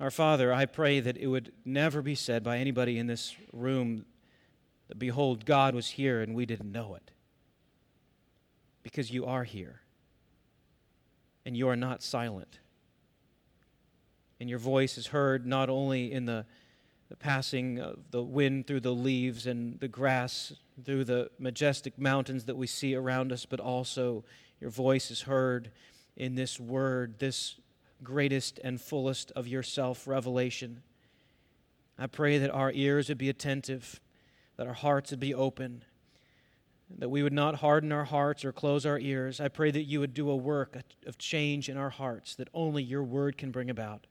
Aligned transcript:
Our 0.00 0.10
Father, 0.12 0.52
I 0.52 0.66
pray 0.66 1.00
that 1.00 1.16
it 1.16 1.26
would 1.26 1.52
never 1.64 2.02
be 2.02 2.14
said 2.14 2.44
by 2.44 2.58
anybody 2.58 2.98
in 2.98 3.08
this 3.08 3.34
room 3.52 4.04
that, 4.86 4.98
behold, 4.98 5.44
God 5.44 5.74
was 5.74 5.88
here 5.90 6.20
and 6.20 6.34
we 6.34 6.46
didn't 6.46 6.70
know 6.70 6.94
it. 6.94 7.10
Because 8.84 9.10
you 9.10 9.26
are 9.26 9.42
here. 9.42 9.80
And 11.44 11.56
you 11.56 11.68
are 11.68 11.76
not 11.76 12.02
silent. 12.02 12.60
And 14.38 14.48
your 14.48 14.60
voice 14.60 14.96
is 14.98 15.08
heard 15.08 15.46
not 15.46 15.68
only 15.68 16.12
in 16.12 16.26
the, 16.26 16.46
the 17.08 17.16
passing 17.16 17.80
of 17.80 17.98
the 18.12 18.22
wind 18.22 18.68
through 18.68 18.80
the 18.80 18.94
leaves 18.94 19.48
and 19.48 19.80
the 19.80 19.88
grass, 19.88 20.52
through 20.84 21.04
the 21.04 21.28
majestic 21.40 21.98
mountains 21.98 22.44
that 22.44 22.56
we 22.56 22.68
see 22.68 22.94
around 22.94 23.32
us, 23.32 23.46
but 23.46 23.58
also 23.58 24.24
your 24.60 24.70
voice 24.70 25.10
is 25.10 25.22
heard 25.22 25.72
in 26.16 26.36
this 26.36 26.60
word, 26.60 27.18
this 27.18 27.56
greatest 28.02 28.60
and 28.62 28.80
fullest 28.80 29.32
of 29.32 29.46
your 29.46 29.62
self 29.62 30.06
revelation. 30.06 30.82
I 31.98 32.06
pray 32.06 32.38
that 32.38 32.50
our 32.50 32.70
ears 32.72 33.08
would 33.08 33.18
be 33.18 33.28
attentive, 33.28 34.00
that 34.56 34.66
our 34.66 34.74
hearts 34.74 35.10
would 35.10 35.20
be 35.20 35.34
open, 35.34 35.84
that 36.96 37.08
we 37.08 37.22
would 37.22 37.32
not 37.32 37.56
harden 37.56 37.92
our 37.92 38.04
hearts 38.04 38.44
or 38.44 38.52
close 38.52 38.86
our 38.86 38.98
ears. 38.98 39.40
I 39.40 39.48
pray 39.48 39.70
that 39.70 39.82
you 39.82 40.00
would 40.00 40.14
do 40.14 40.30
a 40.30 40.36
work 40.36 40.78
of 41.06 41.18
change 41.18 41.68
in 41.68 41.76
our 41.76 41.90
hearts 41.90 42.34
that 42.36 42.48
only 42.54 42.82
your 42.82 43.02
word 43.02 43.36
can 43.36 43.50
bring 43.50 43.68
about. 43.68 44.06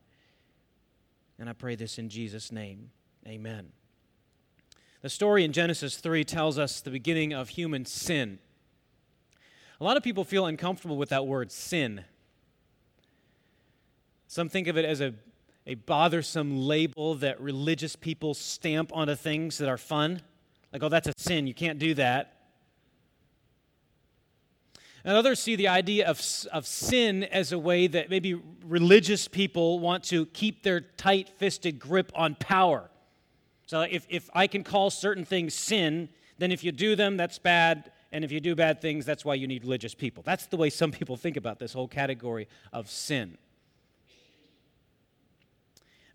And 1.40 1.50
I 1.50 1.54
pray 1.54 1.76
this 1.76 1.98
in 1.98 2.10
Jesus' 2.10 2.52
name. 2.52 2.92
Amen. 3.26 3.72
The 5.02 5.10
story 5.10 5.44
in 5.44 5.54
Genesis 5.54 5.98
3 5.98 6.24
tells 6.24 6.58
us 6.58 6.82
the 6.82 6.90
beginning 6.90 7.34
of 7.34 7.50
human 7.50 7.86
sin. 7.86 8.40
A 9.80 9.84
lot 9.84 9.96
of 9.96 10.04
people 10.04 10.24
feel 10.24 10.46
uncomfortable 10.46 10.98
with 10.98 11.10
that 11.10 11.28
word 11.28 11.52
sin. 11.52 12.04
Some 14.28 14.50
think 14.50 14.68
of 14.68 14.78
it 14.78 14.86
as 14.86 15.02
a, 15.02 15.14
a 15.66 15.76
bothersome 15.76 16.60
label 16.68 17.16
that 17.16 17.40
religious 17.40 17.96
people 17.96 18.34
stamp 18.34 18.92
onto 18.94 19.16
things 19.16 19.58
that 19.58 19.70
are 19.70 19.78
fun. 19.78 20.22
Like, 20.74 20.84
oh, 20.84 20.90
that's 20.90 21.08
a 21.08 21.14
sin. 21.18 21.48
You 21.48 21.54
can't 21.54 21.80
do 21.80 21.94
that. 21.94 22.34
And 25.06 25.16
others 25.16 25.40
see 25.40 25.56
the 25.56 25.70
idea 25.70 26.06
of, 26.06 26.22
of 26.52 26.68
sin 26.68 27.24
as 27.24 27.54
a 27.54 27.58
way 27.58 27.88
that 27.88 28.10
maybe 28.10 28.34
religious 28.66 29.30
people 29.30 29.80
want 29.80 30.04
to 30.06 30.26
keep 30.28 30.64
their 30.64 30.82
tight 30.82 31.30
fisted 31.30 31.80
grip 31.80 32.12
on 32.14 32.36
power. 32.36 32.90
So 33.66 33.82
if, 33.82 34.06
if 34.10 34.30
I 34.34 34.48
can 34.48 34.66
call 34.66 34.90
certain 34.90 35.24
things 35.24 35.54
sin, 35.54 36.10
then 36.38 36.52
if 36.52 36.62
you 36.62 36.74
do 36.74 36.98
them, 36.98 37.16
that's 37.16 37.40
bad. 37.40 37.92
And 38.12 38.26
if 38.26 38.34
you 38.34 38.42
do 38.42 38.56
bad 38.56 38.82
things, 38.82 39.06
that's 39.06 39.24
why 39.24 39.36
you 39.36 39.48
need 39.48 39.64
religious 39.64 39.94
people. 39.94 40.24
That's 40.24 40.48
the 40.48 40.58
way 40.58 40.70
some 40.70 40.92
people 40.92 41.16
think 41.16 41.38
about 41.38 41.60
this 41.60 41.72
whole 41.72 41.88
category 41.88 42.50
of 42.74 42.90
sin. 42.90 43.38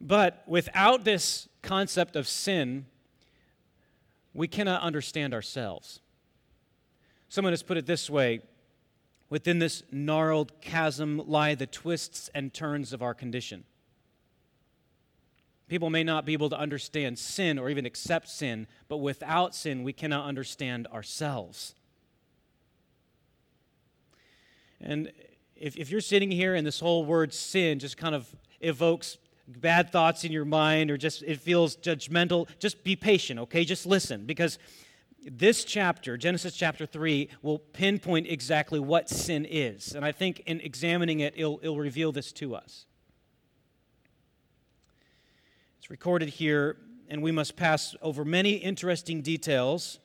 But 0.03 0.43
without 0.49 1.05
this 1.05 1.49
concept 1.63 2.17
of 2.17 2.27
sin, 2.27 2.87
we 4.35 4.49
cannot 4.49 4.83
understand 4.83 5.33
ourselves. 5.33 6.01
Someone 7.29 7.53
has 7.53 7.63
put 7.63 7.77
it 7.77 7.87
this 7.87 8.11
way 8.11 8.41
within 9.31 9.61
this 9.61 9.85
gnarled 9.93 10.61
chasm 10.61 11.23
lie 11.27 11.55
the 11.55 11.67
twists 11.67 12.29
and 12.35 12.53
turns 12.53 12.93
of 12.93 13.01
our 13.01 13.15
condition. 13.15 13.63
People 15.69 15.89
may 15.89 16.05
not 16.05 16.27
be 16.27 16.33
able 16.35 16.51
to 16.51 16.59
understand 16.59 17.19
sin 17.19 17.59
or 17.59 17.71
even 17.71 17.87
accept 17.87 18.29
sin, 18.29 18.67
but 18.89 18.99
without 18.99 19.55
sin, 19.55 19.85
we 19.85 19.93
cannot 19.93 20.27
understand 20.27 20.87
ourselves. 20.89 21.75
And 24.81 25.13
if, 25.57 25.77
if 25.77 25.91
you're 25.91 26.01
sitting 26.01 26.31
here 26.31 26.55
and 26.55 26.67
this 26.67 26.81
whole 26.81 27.05
word 27.05 27.33
sin 27.33 27.79
just 27.79 27.97
kind 27.97 28.15
of 28.15 28.29
evokes 28.61 29.17
bad 29.49 29.91
thoughts 29.91 30.25
in 30.25 30.33
your 30.33 30.45
mind 30.45 30.91
or 30.91 30.97
just 30.97 31.23
it 31.23 31.41
feels 31.41 31.77
judgmental, 31.77 32.49
just 32.59 32.85
be 32.85 32.97
patient, 32.97 33.41
okay? 33.41 33.65
Just 33.65 33.87
listen 33.87 34.25
because 34.25 34.59
this 35.25 35.65
chapter, 35.65 36.17
Genesis 36.17 36.55
chapter 36.55 36.87
3, 36.87 37.29
will 37.43 37.59
pinpoint 37.59 38.27
exactly 38.29 38.81
what 38.81 39.09
sin 39.09 39.47
is. 39.49 39.95
And 39.95 40.05
I 40.05 40.13
think 40.13 40.43
in 40.47 40.61
examining 40.61 41.21
it, 41.21 41.35
it'll, 41.37 41.61
it'll 41.63 41.79
reveal 41.79 42.13
this 42.13 42.33
to 42.33 42.55
us. 42.55 42.87
It's 45.79 45.91
recorded 45.91 46.29
here, 46.29 46.77
and 47.09 47.23
we 47.23 47.33
must 47.33 47.57
pass 47.57 47.95
over 48.03 48.25
many 48.25 48.53
interesting 48.53 49.23
details. 49.23 49.99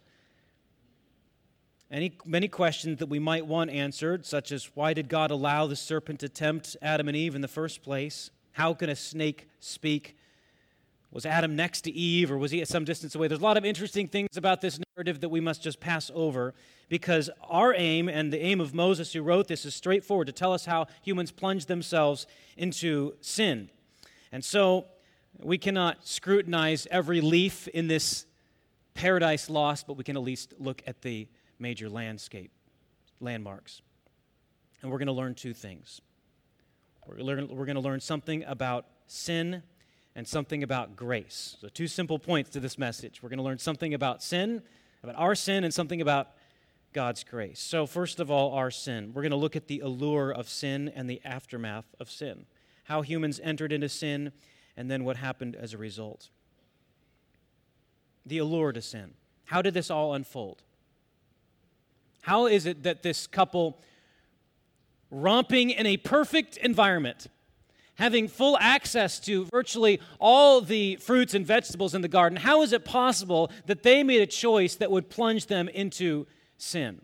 Any, 1.89 2.17
many 2.25 2.47
questions 2.47 2.99
that 2.99 3.09
we 3.09 3.19
might 3.19 3.45
want 3.45 3.69
answered, 3.69 4.25
such 4.25 4.51
as 4.51 4.69
why 4.75 4.93
did 4.93 5.07
God 5.07 5.31
allow 5.31 5.67
the 5.67 5.75
serpent 5.75 6.19
to 6.19 6.29
tempt 6.29 6.75
Adam 6.81 7.07
and 7.07 7.15
Eve 7.15 7.33
in 7.33 7.41
the 7.41 7.47
first 7.47 7.81
place? 7.81 8.29
How 8.57 8.73
can 8.73 8.89
a 8.89 8.95
snake 8.95 9.47
speak? 9.59 10.17
Was 11.11 11.27
Adam 11.27 11.55
next 11.55 11.81
to 11.81 11.91
Eve 11.91 12.31
or 12.31 12.39
was 12.39 12.49
he 12.49 12.59
at 12.59 12.67
some 12.67 12.85
distance 12.85 13.13
away? 13.13 13.27
There's 13.27 13.39
a 13.39 13.43
lot 13.43 13.55
of 13.55 13.63
interesting 13.63 14.07
things 14.07 14.35
about 14.35 14.61
this 14.61 14.79
narrative 14.95 15.21
that 15.21 15.29
we 15.29 15.39
must 15.39 15.61
just 15.61 15.79
pass 15.79 16.09
over 16.15 16.55
because 16.89 17.29
our 17.47 17.75
aim 17.75 18.09
and 18.09 18.33
the 18.33 18.41
aim 18.41 18.59
of 18.59 18.73
Moses, 18.73 19.13
who 19.13 19.21
wrote 19.21 19.47
this, 19.47 19.63
is 19.63 19.75
straightforward 19.75 20.25
to 20.25 20.33
tell 20.33 20.53
us 20.53 20.65
how 20.65 20.87
humans 21.03 21.31
plunge 21.31 21.67
themselves 21.67 22.25
into 22.57 23.13
sin. 23.21 23.69
And 24.31 24.43
so 24.43 24.87
we 25.39 25.59
cannot 25.59 26.07
scrutinize 26.07 26.87
every 26.89 27.21
leaf 27.21 27.67
in 27.67 27.87
this 27.87 28.25
paradise 28.95 29.51
lost, 29.51 29.85
but 29.85 29.97
we 29.97 30.03
can 30.03 30.17
at 30.17 30.23
least 30.23 30.55
look 30.57 30.81
at 30.87 31.03
the 31.03 31.27
major 31.59 31.91
landscape, 31.91 32.49
landmarks. 33.19 33.83
And 34.81 34.89
we're 34.89 34.97
going 34.97 35.05
to 35.05 35.13
learn 35.13 35.35
two 35.35 35.53
things. 35.53 36.01
We're, 37.07 37.17
learn, 37.23 37.47
we're 37.47 37.65
going 37.65 37.75
to 37.75 37.81
learn 37.81 37.99
something 37.99 38.43
about 38.43 38.85
sin 39.07 39.63
and 40.15 40.27
something 40.27 40.63
about 40.63 40.95
grace. 40.95 41.57
So, 41.61 41.69
two 41.69 41.87
simple 41.87 42.19
points 42.19 42.49
to 42.51 42.59
this 42.59 42.77
message. 42.77 43.21
We're 43.21 43.29
going 43.29 43.37
to 43.37 43.43
learn 43.43 43.59
something 43.59 43.93
about 43.93 44.21
sin, 44.21 44.61
about 45.03 45.15
our 45.15 45.35
sin, 45.35 45.63
and 45.63 45.73
something 45.73 46.01
about 46.01 46.29
God's 46.93 47.23
grace. 47.23 47.59
So, 47.59 47.85
first 47.85 48.19
of 48.19 48.31
all, 48.31 48.53
our 48.53 48.71
sin. 48.71 49.11
We're 49.13 49.21
going 49.21 49.31
to 49.31 49.37
look 49.37 49.55
at 49.55 49.67
the 49.67 49.79
allure 49.79 50.31
of 50.31 50.49
sin 50.49 50.91
and 50.95 51.09
the 51.09 51.21
aftermath 51.23 51.85
of 51.99 52.09
sin, 52.09 52.45
how 52.85 53.03
humans 53.03 53.39
entered 53.43 53.71
into 53.71 53.89
sin, 53.89 54.31
and 54.75 54.89
then 54.89 55.03
what 55.03 55.17
happened 55.17 55.55
as 55.55 55.73
a 55.73 55.77
result. 55.77 56.29
The 58.25 58.39
allure 58.39 58.71
to 58.71 58.81
sin. 58.81 59.13
How 59.45 59.61
did 59.61 59.73
this 59.73 59.89
all 59.89 60.13
unfold? 60.13 60.63
How 62.21 62.47
is 62.47 62.65
it 62.65 62.83
that 62.83 63.03
this 63.03 63.27
couple 63.27 63.79
romping 65.09 65.69
in 65.69 65.85
a 65.85 65.97
perfect 65.97 66.57
environment, 66.57 67.27
having 67.95 68.27
full 68.27 68.57
access 68.59 69.19
to 69.21 69.45
virtually 69.45 69.99
all 70.19 70.61
the 70.61 70.95
fruits 70.97 71.33
and 71.33 71.45
vegetables 71.45 71.95
in 71.95 72.01
the 72.01 72.07
garden, 72.07 72.37
how 72.37 72.61
is 72.61 72.73
it 72.73 72.85
possible 72.85 73.51
that 73.65 73.83
they 73.83 74.03
made 74.03 74.21
a 74.21 74.27
choice 74.27 74.75
that 74.75 74.91
would 74.91 75.09
plunge 75.09 75.47
them 75.47 75.67
into 75.69 76.25
sin? 76.57 77.01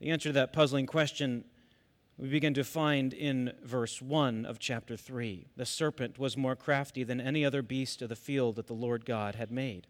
The 0.00 0.10
answer 0.10 0.28
to 0.28 0.34
that 0.34 0.52
puzzling 0.52 0.86
question 0.86 1.44
we 2.18 2.28
begin 2.28 2.54
to 2.54 2.64
find 2.64 3.14
in 3.14 3.52
verse 3.62 4.02
1 4.02 4.44
of 4.44 4.58
chapter 4.58 4.96
3. 4.96 5.46
The 5.56 5.64
serpent 5.64 6.18
was 6.18 6.36
more 6.36 6.56
crafty 6.56 7.04
than 7.04 7.20
any 7.20 7.44
other 7.44 7.62
beast 7.62 8.02
of 8.02 8.08
the 8.08 8.16
field 8.16 8.56
that 8.56 8.66
the 8.66 8.74
Lord 8.74 9.04
God 9.04 9.36
had 9.36 9.52
made. 9.52 9.86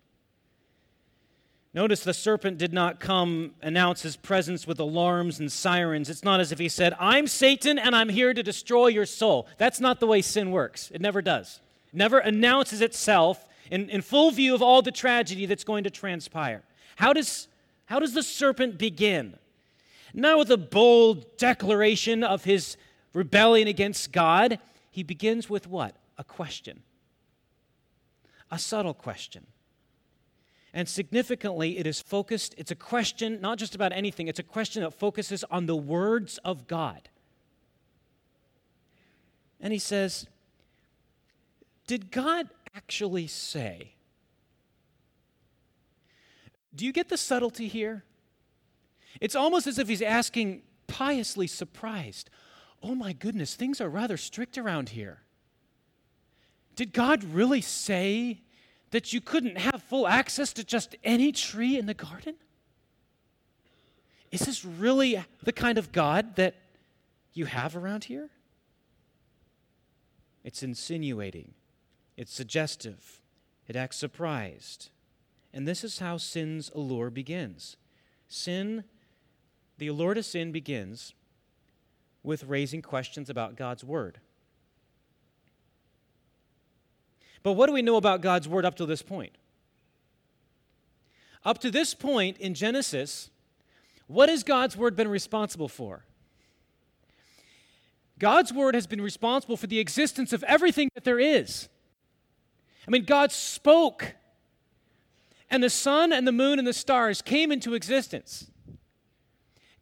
Notice 1.78 2.03
the 2.03 2.12
serpent 2.12 2.59
did 2.59 2.72
not 2.72 2.99
come 2.99 3.53
announce 3.62 4.03
his 4.03 4.16
presence 4.16 4.66
with 4.66 4.81
alarms 4.81 5.39
and 5.39 5.50
sirens. 5.50 6.11
It's 6.11 6.25
not 6.25 6.41
as 6.41 6.50
if 6.50 6.59
he 6.59 6.69
said, 6.69 6.93
I'm 6.99 7.28
Satan 7.28 7.78
and 7.78 7.94
I'm 7.94 8.09
here 8.09 8.34
to 8.34 8.43
destroy 8.43 8.89
your 8.89 9.06
soul. 9.06 9.47
That's 9.59 9.78
not 9.78 10.00
the 10.00 10.06
way 10.09 10.21
sin 10.21 10.50
works. 10.50 10.91
It 10.93 11.00
never 11.00 11.22
does. 11.22 11.61
It 11.93 11.97
never 11.97 12.19
announces 12.19 12.81
itself 12.81 13.47
in, 13.71 13.88
in 13.91 14.03
full 14.03 14.33
view 14.33 14.56
of 14.56 14.61
all 14.61 14.83
the 14.83 14.91
tragedy 14.91 15.47
that's 15.47 15.62
going 15.62 15.84
to 15.84 15.91
transpire. 15.91 16.65
How 16.97 17.12
does, 17.12 17.47
how 17.87 18.00
does 18.00 18.12
the 18.12 18.25
serpent 18.25 18.77
begin? 18.77 19.37
Not 20.12 20.37
with 20.37 20.50
a 20.50 20.56
bold 20.56 21.37
declaration 21.37 22.25
of 22.25 22.43
his 22.43 22.77
rebellion 23.15 23.69
against 23.69 24.11
God. 24.11 24.59
He 24.91 25.05
begins 25.05 25.49
with 25.49 25.69
what? 25.69 25.94
A 26.19 26.25
question. 26.25 26.82
A 28.50 28.58
subtle 28.58 28.94
question. 28.94 29.47
And 30.79 30.89
significantly, 30.89 31.77
it 31.77 31.89
is 31.89 32.01
focused, 32.01 32.55
it's 32.57 32.71
a 32.71 32.77
question 32.77 33.41
not 33.41 33.59
just 33.59 33.75
about 33.75 33.93
anything, 33.93 34.29
it's 34.29 34.39
a 34.39 34.45
question 34.45 34.85
that 34.85 34.93
focuses 34.93 35.43
on 35.51 35.67
the 35.67 35.75
words 35.75 36.39
of 36.45 36.69
God. 36.69 37.09
And 39.61 39.73
he 39.73 39.81
says, 39.81 40.29
Did 41.89 42.13
God 42.13 42.49
actually 42.77 43.27
say? 43.27 43.95
Do 46.73 46.87
you 46.87 46.93
get 46.93 47.09
the 47.09 47.17
subtlety 47.17 47.67
here? 47.67 48.05
It's 49.21 49.35
almost 49.35 49.67
as 49.67 49.81
if 49.81 49.89
he's 49.89 50.01
asking, 50.01 50.63
piously 50.87 51.49
surprised, 51.49 52.31
Oh 52.85 52.95
my 52.95 53.13
goodness, 53.13 53.57
things 53.57 53.81
are 53.81 53.89
rather 53.89 54.17
strict 54.17 54.57
around 54.57 54.91
here. 54.91 55.23
Did 56.77 56.93
God 56.93 57.25
really 57.25 57.63
say 57.63 58.43
that 58.90 59.12
you 59.12 59.20
couldn't 59.20 59.58
have 59.58 59.82
full 59.82 60.06
access 60.06 60.52
to 60.55 60.64
just 60.64 60.96
any 61.05 61.32
tree 61.32 61.79
in 61.79 61.87
the 61.87 61.94
garden? 61.94 62.35
Is 64.31 64.40
this 64.40 64.64
really 64.64 65.23
the 65.43 65.52
kind 65.52 65.79
of 65.79 65.93
God 65.93 66.37
that 66.37 66.55
you 67.32 67.46
have 67.46 67.76
around 67.76 68.05
here? 68.05 68.31
it's 70.49 70.62
insinuating, 70.62 71.52
it's 72.17 72.32
suggestive, 72.32 73.20
it 73.67 73.76
acts 73.76 73.99
surprised. 73.99 74.88
And 75.52 75.69
this 75.69 75.84
is 75.84 75.99
how 75.99 76.17
sin's 76.17 76.70
allure 76.75 77.11
begins. 77.11 77.76
Sin, 78.29 78.84
the 79.76 79.88
allure 79.88 80.14
to 80.14 80.23
sin 80.23 80.50
begins 80.50 81.12
with 82.23 82.44
raising 82.44 82.81
questions 82.81 83.29
about 83.29 83.56
God's 83.56 83.84
Word. 83.84 84.20
But 87.49 87.55
what 87.55 87.69
do 87.69 87.73
we 87.73 87.81
know 87.81 87.97
about 87.97 88.21
God's 88.21 88.47
Word 88.47 88.67
up 88.67 88.75
to 88.75 88.85
this 88.85 89.00
point? 89.00 89.33
Up 91.47 91.56
to 91.61 91.71
this 91.71 91.95
point 91.95 92.37
in 92.37 92.53
Genesis, 92.53 93.31
what 94.06 94.29
has 94.29 94.43
God's 94.43 94.77
Word 94.77 94.95
been 94.95 95.09
responsible 95.09 95.67
for? 95.67 96.05
God's 98.19 98.53
Word 98.53 98.75
has 98.75 98.87
been 98.87 99.00
responsible 99.00 99.56
for 99.56 99.67
the 99.67 99.79
existence 99.79 100.35
of 100.35 100.45
everything 100.45 100.91
that 100.95 101.05
there 101.05 101.19
is. 101.19 101.71
I 102.87 102.91
mean, 102.91 103.06
God 103.06 103.33
spoke, 103.33 104.15
and 105.49 105.62
the 105.62 105.71
sun 105.71 106.12
and 106.12 106.29
the 106.29 106.33
moon 106.33 106.59
and 106.59 106.69
the 106.69 106.75
stars 106.75 107.23
came 107.23 107.51
into 107.51 107.73
existence. 107.73 108.51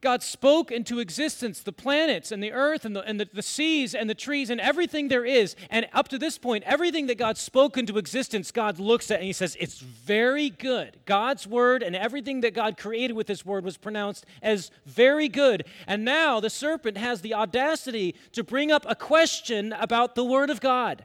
God 0.07 0.23
spoke 0.23 0.71
into 0.71 1.01
existence 1.01 1.59
the 1.59 1.73
planets 1.73 2.31
and 2.31 2.41
the 2.41 2.53
earth 2.53 2.85
and, 2.85 2.95
the, 2.95 3.01
and 3.03 3.19
the, 3.19 3.29
the, 3.33 3.43
seas 3.43 3.93
and 3.93 4.09
the 4.09 4.15
trees 4.15 4.51
and 4.51 4.61
everything 4.61 5.09
there 5.09 5.25
is. 5.25 5.57
And 5.69 5.89
up 5.93 6.07
to 6.11 6.17
this 6.17 6.39
point, 6.39 6.63
everything 6.63 7.09
that 7.09 7.19
God 7.19 7.37
spoke 7.37 7.77
into 7.77 7.99
existence, 7.99 8.53
God 8.53 8.79
looks 8.79 9.11
at 9.11 9.17
and 9.17 9.27
He 9.27 9.33
says, 9.33 9.57
It's 9.59 9.81
very 9.81 10.49
good. 10.49 10.99
God's 11.07 11.45
word 11.45 11.83
and 11.83 11.97
everything 11.97 12.43
that 12.43 12.55
God 12.55 12.79
created 12.79 13.15
with 13.15 13.27
His 13.27 13.45
word 13.45 13.65
was 13.65 13.77
pronounced 13.77 14.25
as 14.43 14.71
very 14.85 15.29
good. 15.29 15.65
And 15.89 16.05
now 16.05 16.39
the 16.39 16.51
serpent 16.51 16.99
has 16.99 17.23
the 17.23 17.35
audacity 17.35 18.15
to 18.31 18.45
bring 18.45 18.71
up 18.71 18.87
a 18.89 18.95
question 18.95 19.73
about 19.73 20.15
the 20.15 20.25
word 20.25 20.51
of 20.51 20.61
God. 20.61 21.05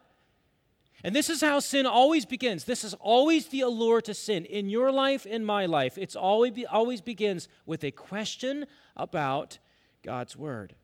And 1.04 1.15
this 1.15 1.30
is 1.31 1.42
how 1.42 1.59
sin 1.59 1.88
always 1.88 2.27
begins. 2.27 2.65
This 2.65 2.83
is 2.83 2.94
always 3.00 3.47
the 3.47 3.62
allure 3.62 4.01
to 4.01 4.13
sin. 4.13 4.45
In 4.45 4.69
your 4.69 4.92
life, 4.92 5.25
in 5.25 5.44
my 5.44 5.65
life, 5.65 5.97
it's 5.97 6.15
always, 6.15 6.54
always 6.69 7.01
begins 7.01 7.47
with 7.65 7.83
a 7.83 7.89
question 7.89 8.68
about 8.96 9.58
God's 10.04 10.36
Word. 10.36 10.76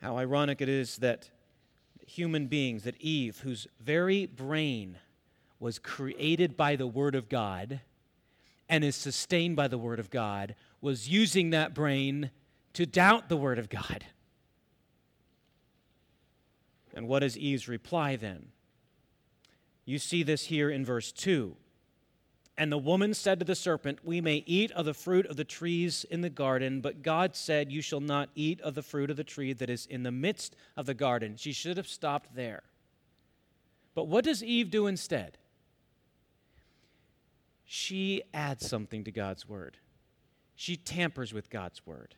How 0.00 0.16
ironic 0.16 0.60
it 0.60 0.68
is 0.68 0.96
that 0.98 1.30
human 2.06 2.46
beings, 2.46 2.82
that 2.84 3.00
Eve, 3.00 3.40
whose 3.40 3.66
very 3.80 4.26
brain 4.26 4.98
was 5.60 5.78
created 5.78 6.56
by 6.56 6.76
the 6.76 6.86
Word 6.86 7.14
of 7.14 7.28
God 7.28 7.80
and 8.68 8.82
is 8.82 8.96
sustained 8.96 9.54
by 9.54 9.68
the 9.68 9.78
Word 9.78 10.00
of 10.00 10.10
God, 10.10 10.54
was 10.80 11.08
using 11.08 11.50
that 11.50 11.74
brain 11.74 12.30
to 12.72 12.86
doubt 12.86 13.28
the 13.28 13.36
Word 13.36 13.58
of 13.58 13.68
God. 13.68 14.06
And 16.94 17.06
what 17.06 17.22
is 17.22 17.38
Eve's 17.38 17.68
reply 17.68 18.16
then? 18.16 18.48
You 19.84 19.98
see 19.98 20.22
this 20.22 20.46
here 20.46 20.70
in 20.70 20.84
verse 20.84 21.12
2. 21.12 21.56
And 22.58 22.70
the 22.70 22.78
woman 22.78 23.14
said 23.14 23.38
to 23.38 23.44
the 23.44 23.54
serpent, 23.54 24.00
We 24.04 24.20
may 24.20 24.44
eat 24.46 24.70
of 24.72 24.84
the 24.84 24.94
fruit 24.94 25.26
of 25.26 25.36
the 25.36 25.44
trees 25.44 26.04
in 26.10 26.20
the 26.20 26.30
garden, 26.30 26.80
but 26.80 27.02
God 27.02 27.34
said, 27.34 27.72
You 27.72 27.80
shall 27.80 28.00
not 28.00 28.28
eat 28.34 28.60
of 28.60 28.74
the 28.74 28.82
fruit 28.82 29.10
of 29.10 29.16
the 29.16 29.24
tree 29.24 29.52
that 29.54 29.70
is 29.70 29.86
in 29.86 30.02
the 30.02 30.12
midst 30.12 30.54
of 30.76 30.86
the 30.86 30.94
garden. 30.94 31.36
She 31.36 31.52
should 31.52 31.78
have 31.78 31.88
stopped 31.88 32.34
there. 32.34 32.62
But 33.94 34.06
what 34.06 34.24
does 34.24 34.44
Eve 34.44 34.70
do 34.70 34.86
instead? 34.86 35.38
She 37.64 38.22
adds 38.34 38.68
something 38.68 39.02
to 39.04 39.10
God's 39.10 39.48
word. 39.48 39.78
She 40.54 40.76
tampers 40.76 41.32
with 41.32 41.48
God's 41.48 41.86
word. 41.86 42.14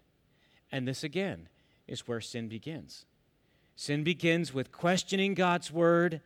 And 0.73 0.87
this 0.89 1.05
again 1.05 1.49
is 1.87 2.09
where 2.09 2.21
sin 2.21 2.49
begins. 2.49 3.07
Sin 3.77 4.03
begins 4.03 4.53
with 4.53 4.73
questioning 4.73 5.35
God's 5.35 5.71
word 5.71 6.21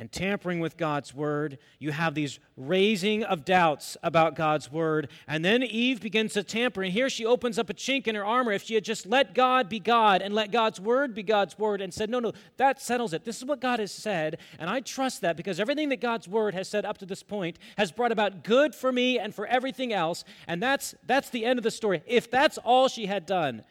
and 0.00 0.10
tampering 0.10 0.60
with 0.60 0.78
God's 0.78 1.14
word. 1.14 1.58
You 1.78 1.92
have 1.92 2.14
these 2.14 2.40
raising 2.56 3.22
of 3.22 3.44
doubts 3.44 3.98
about 4.02 4.34
God's 4.34 4.72
word. 4.72 5.10
And 5.28 5.44
then 5.44 5.62
Eve 5.62 6.00
begins 6.00 6.32
to 6.32 6.42
tamper. 6.42 6.82
And 6.82 6.90
here 6.90 7.10
she 7.10 7.26
opens 7.26 7.58
up 7.58 7.68
a 7.68 7.74
chink 7.74 8.06
in 8.06 8.14
her 8.14 8.24
armor. 8.24 8.50
If 8.50 8.62
she 8.62 8.74
had 8.76 8.82
just 8.82 9.04
let 9.04 9.34
God 9.34 9.68
be 9.68 9.78
God 9.78 10.22
and 10.22 10.34
let 10.34 10.52
God's 10.52 10.80
word 10.80 11.14
be 11.14 11.22
God's 11.22 11.58
word 11.58 11.82
and 11.82 11.92
said, 11.92 12.08
no, 12.08 12.18
no, 12.18 12.32
that 12.56 12.80
settles 12.80 13.12
it. 13.12 13.26
This 13.26 13.36
is 13.36 13.44
what 13.44 13.60
God 13.60 13.78
has 13.78 13.92
said. 13.92 14.38
And 14.58 14.70
I 14.70 14.80
trust 14.80 15.20
that 15.20 15.36
because 15.36 15.60
everything 15.60 15.90
that 15.90 16.00
God's 16.00 16.26
word 16.26 16.54
has 16.54 16.66
said 16.66 16.86
up 16.86 16.96
to 16.98 17.06
this 17.06 17.22
point 17.22 17.58
has 17.76 17.92
brought 17.92 18.10
about 18.10 18.42
good 18.42 18.74
for 18.74 18.90
me 18.90 19.18
and 19.18 19.34
for 19.34 19.46
everything 19.48 19.92
else. 19.92 20.24
And 20.48 20.62
that's, 20.62 20.94
that's 21.06 21.28
the 21.28 21.44
end 21.44 21.58
of 21.58 21.62
the 21.62 21.70
story. 21.70 22.02
If 22.06 22.30
that's 22.30 22.56
all 22.56 22.88
she 22.88 23.04
had 23.04 23.26
done, 23.26 23.64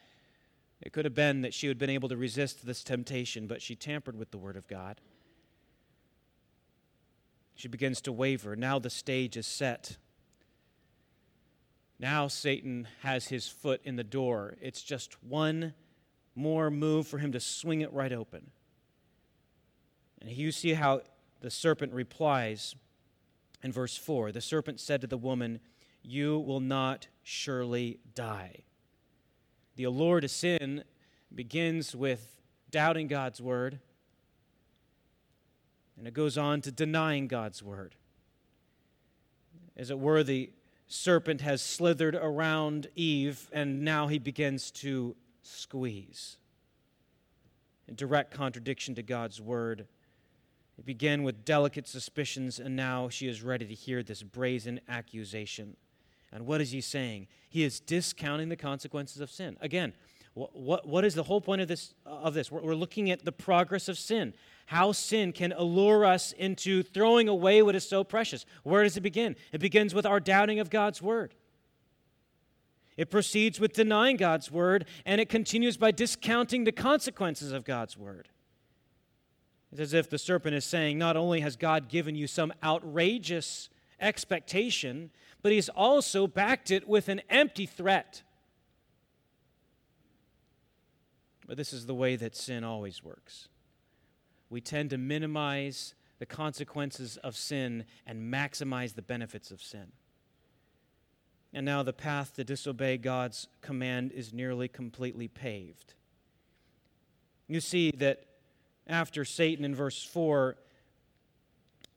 it 0.80 0.94
could 0.94 1.06
have 1.06 1.16
been 1.16 1.42
that 1.42 1.56
she 1.56 1.68
had 1.68 1.80
been 1.80 1.90
able 1.90 2.10
to 2.10 2.18
resist 2.18 2.68
this 2.68 2.84
temptation, 2.84 3.48
but 3.48 3.64
she 3.64 3.76
tampered 3.76 4.16
with 4.16 4.30
the 4.30 4.38
Word 4.38 4.58
of 4.58 4.68
God. 4.68 5.02
She 7.60 7.68
begins 7.68 8.00
to 8.04 8.14
waver. 8.14 8.56
Now 8.56 8.80
the 8.80 8.90
stage 8.90 9.36
is 9.36 9.46
set. 9.46 9.98
Now 12.00 12.30
Satan 12.30 12.88
has 13.02 13.28
his 13.28 13.50
foot 13.50 13.82
in 13.84 13.98
the 13.98 14.04
door. 14.06 14.56
It's 14.62 14.82
just 14.82 15.22
one 15.22 15.74
more 16.36 16.72
move 16.72 17.06
for 17.06 17.18
him 17.18 17.34
to 17.34 17.42
swing 17.42 17.82
it 17.82 17.92
right 17.92 18.14
open. 18.14 18.52
And 20.22 20.32
you 20.32 20.54
see 20.54 20.72
how 20.72 21.02
the 21.42 21.52
serpent 21.52 21.92
replies 21.92 22.76
in 23.62 23.74
verse 23.74 23.98
4. 23.98 24.32
The 24.32 24.40
serpent 24.40 24.80
said 24.80 25.02
to 25.02 25.08
the 25.08 25.18
woman, 25.18 25.60
You 26.02 26.40
will 26.40 26.62
not 26.62 27.10
surely 27.24 28.00
die. 28.16 28.64
The 29.76 29.84
allure 29.84 30.22
to 30.22 30.30
sin 30.30 30.86
begins 31.36 31.94
with 31.94 32.38
doubting 32.72 33.10
God's 33.10 33.42
word, 33.42 33.82
and 36.00 36.08
it 36.08 36.14
goes 36.14 36.38
on 36.38 36.62
to 36.62 36.72
denying 36.72 37.28
God's 37.28 37.62
word. 37.62 37.94
As 39.76 39.92
it 39.92 40.00
were, 40.00 40.24
the 40.24 40.50
serpent 40.88 41.42
has 41.42 41.62
slithered 41.62 42.16
around 42.16 42.88
Eve, 42.96 43.50
and 43.52 43.82
now 43.82 44.08
he 44.08 44.18
begins 44.18 44.72
to 44.72 45.16
squeeze. 45.44 46.38
In 47.88 47.96
direct 47.96 48.32
contradiction 48.32 48.96
to 48.96 49.04
God's 49.04 49.42
word. 49.42 49.88
It 50.78 50.86
began 50.86 51.24
with 51.24 51.44
delicate 51.44 51.88
suspicions, 51.88 52.60
and 52.60 52.76
now 52.76 53.10
she 53.10 53.28
is 53.28 53.44
ready 53.44 53.66
to 53.66 53.74
hear 53.74 54.02
this 54.02 54.24
brazen 54.24 54.80
accusation. 54.88 55.76
And 56.32 56.46
what 56.46 56.62
is 56.62 56.72
he 56.72 56.80
saying? 56.80 57.28
He 57.50 57.64
is 57.64 57.82
discounting 57.82 58.48
the 58.48 58.56
consequences 58.56 59.22
of 59.22 59.30
sin. 59.30 59.58
Again, 59.60 59.94
what, 60.34 60.56
what, 60.56 60.88
what 60.88 61.04
is 61.04 61.16
the 61.16 61.24
whole 61.24 61.42
point 61.42 61.62
of 61.62 61.68
this? 61.68 61.94
Of 62.06 62.34
this? 62.34 62.52
We're, 62.52 62.62
we're 62.62 62.76
looking 62.76 63.12
at 63.12 63.26
the 63.26 63.32
progress 63.32 63.90
of 63.90 63.98
sin, 63.98 64.34
how 64.70 64.92
sin 64.92 65.32
can 65.32 65.52
allure 65.54 66.06
us 66.06 66.32
into 66.34 66.84
throwing 66.84 67.28
away 67.28 67.60
what 67.64 67.76
is 67.76 67.90
so 67.90 68.04
precious. 68.04 68.46
Where 68.62 68.84
does 68.84 68.98
it 68.98 69.02
begin? 69.02 69.36
It 69.52 69.58
begins 69.58 69.96
with 69.96 70.06
our 70.06 70.20
doubting 70.20 70.60
of 70.60 70.70
God's 70.70 71.02
word. 71.02 71.34
It 72.96 73.10
proceeds 73.10 73.60
with 73.60 73.74
denying 73.74 74.16
God's 74.16 74.52
word, 74.52 74.86
and 75.08 75.20
it 75.20 75.28
continues 75.28 75.76
by 75.76 75.90
discounting 75.90 76.66
the 76.66 76.72
consequences 76.72 77.52
of 77.52 77.66
God's 77.66 77.98
word. 77.98 78.30
It's 79.72 79.82
as 79.82 79.96
if 79.96 80.08
the 80.08 80.20
serpent 80.20 80.54
is 80.54 80.66
saying, 80.66 81.00
Not 81.00 81.18
only 81.18 81.40
has 81.40 81.56
God 81.56 81.90
given 81.90 82.14
you 82.14 82.28
some 82.28 82.54
outrageous 82.64 83.70
expectation, 84.00 85.10
but 85.42 85.52
he's 85.52 85.70
also 85.70 86.28
backed 86.28 86.70
it 86.70 86.88
with 86.88 87.10
an 87.10 87.24
empty 87.28 87.66
threat. 87.66 88.22
But 91.48 91.58
this 91.58 91.74
is 91.74 91.88
the 91.88 91.96
way 91.96 92.16
that 92.18 92.36
sin 92.36 92.64
always 92.64 93.04
works. 93.04 93.48
We 94.50 94.62
tend 94.62 94.90
to 94.92 94.98
minimize 94.98 95.94
the 96.20 96.26
consequences 96.26 97.18
of 97.18 97.36
sin 97.36 97.86
and 98.06 98.34
maximize 98.34 98.96
the 98.96 99.02
benefits 99.02 99.52
of 99.52 99.62
sin. 99.62 99.92
And 101.54 101.66
now 101.66 101.82
the 101.82 101.94
path 101.94 102.36
to 102.36 102.44
disobey 102.44 102.98
God's 102.98 103.48
command 103.62 104.12
is 104.12 104.34
nearly 104.34 104.68
completely 104.68 105.28
paved. 105.28 105.94
You 107.48 107.60
see 107.60 107.92
that 107.98 108.26
after 108.86 109.26
Satan 109.26 109.66
in 109.66 109.74
verse 109.74 110.04
4 110.04 110.58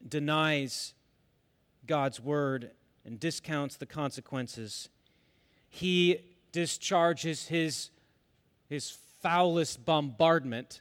denies 0.06 0.94
God's 1.86 2.20
word 2.20 2.70
and 3.04 3.20
discounts 3.20 3.76
the 3.76 3.86
consequences, 3.86 4.88
he 5.68 6.18
discharges 6.52 7.48
his, 7.48 7.90
his 8.68 8.96
foulest 9.20 9.84
bombardment 9.84 10.80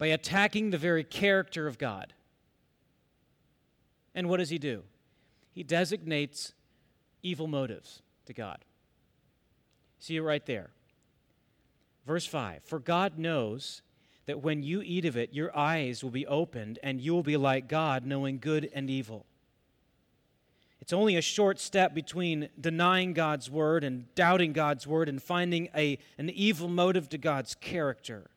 by 0.00 0.06
attacking 0.06 0.70
the 0.70 0.78
very 0.78 1.04
character 1.04 1.66
of 1.66 1.76
God. 1.76 2.14
And 4.14 4.30
what 4.30 4.38
does 4.38 4.48
he 4.48 4.58
do? 4.58 4.82
He 5.52 5.62
designates 5.62 6.54
evil 7.22 7.46
motives 7.46 8.00
to 8.24 8.32
God. 8.32 8.64
See 9.98 10.16
it 10.16 10.22
right 10.22 10.44
there. 10.46 10.70
Verse 12.06 12.24
5 12.24 12.62
For 12.64 12.78
God 12.78 13.18
knows 13.18 13.82
that 14.24 14.42
when 14.42 14.62
you 14.62 14.80
eat 14.80 15.04
of 15.04 15.18
it, 15.18 15.34
your 15.34 15.54
eyes 15.54 16.02
will 16.02 16.10
be 16.10 16.26
opened, 16.26 16.78
and 16.82 16.98
you 16.98 17.12
will 17.12 17.22
be 17.22 17.36
like 17.36 17.68
God, 17.68 18.06
knowing 18.06 18.38
good 18.38 18.70
and 18.74 18.88
evil. 18.88 19.26
It's 20.80 20.94
only 20.94 21.16
a 21.16 21.22
short 21.22 21.60
step 21.60 21.92
between 21.92 22.48
denying 22.58 23.12
God's 23.12 23.50
word 23.50 23.84
and 23.84 24.12
doubting 24.14 24.54
God's 24.54 24.86
word 24.86 25.10
and 25.10 25.22
finding 25.22 25.68
a, 25.76 25.98
an 26.16 26.30
evil 26.30 26.68
motive 26.68 27.10
to 27.10 27.18
God's 27.18 27.54
character. 27.54 28.30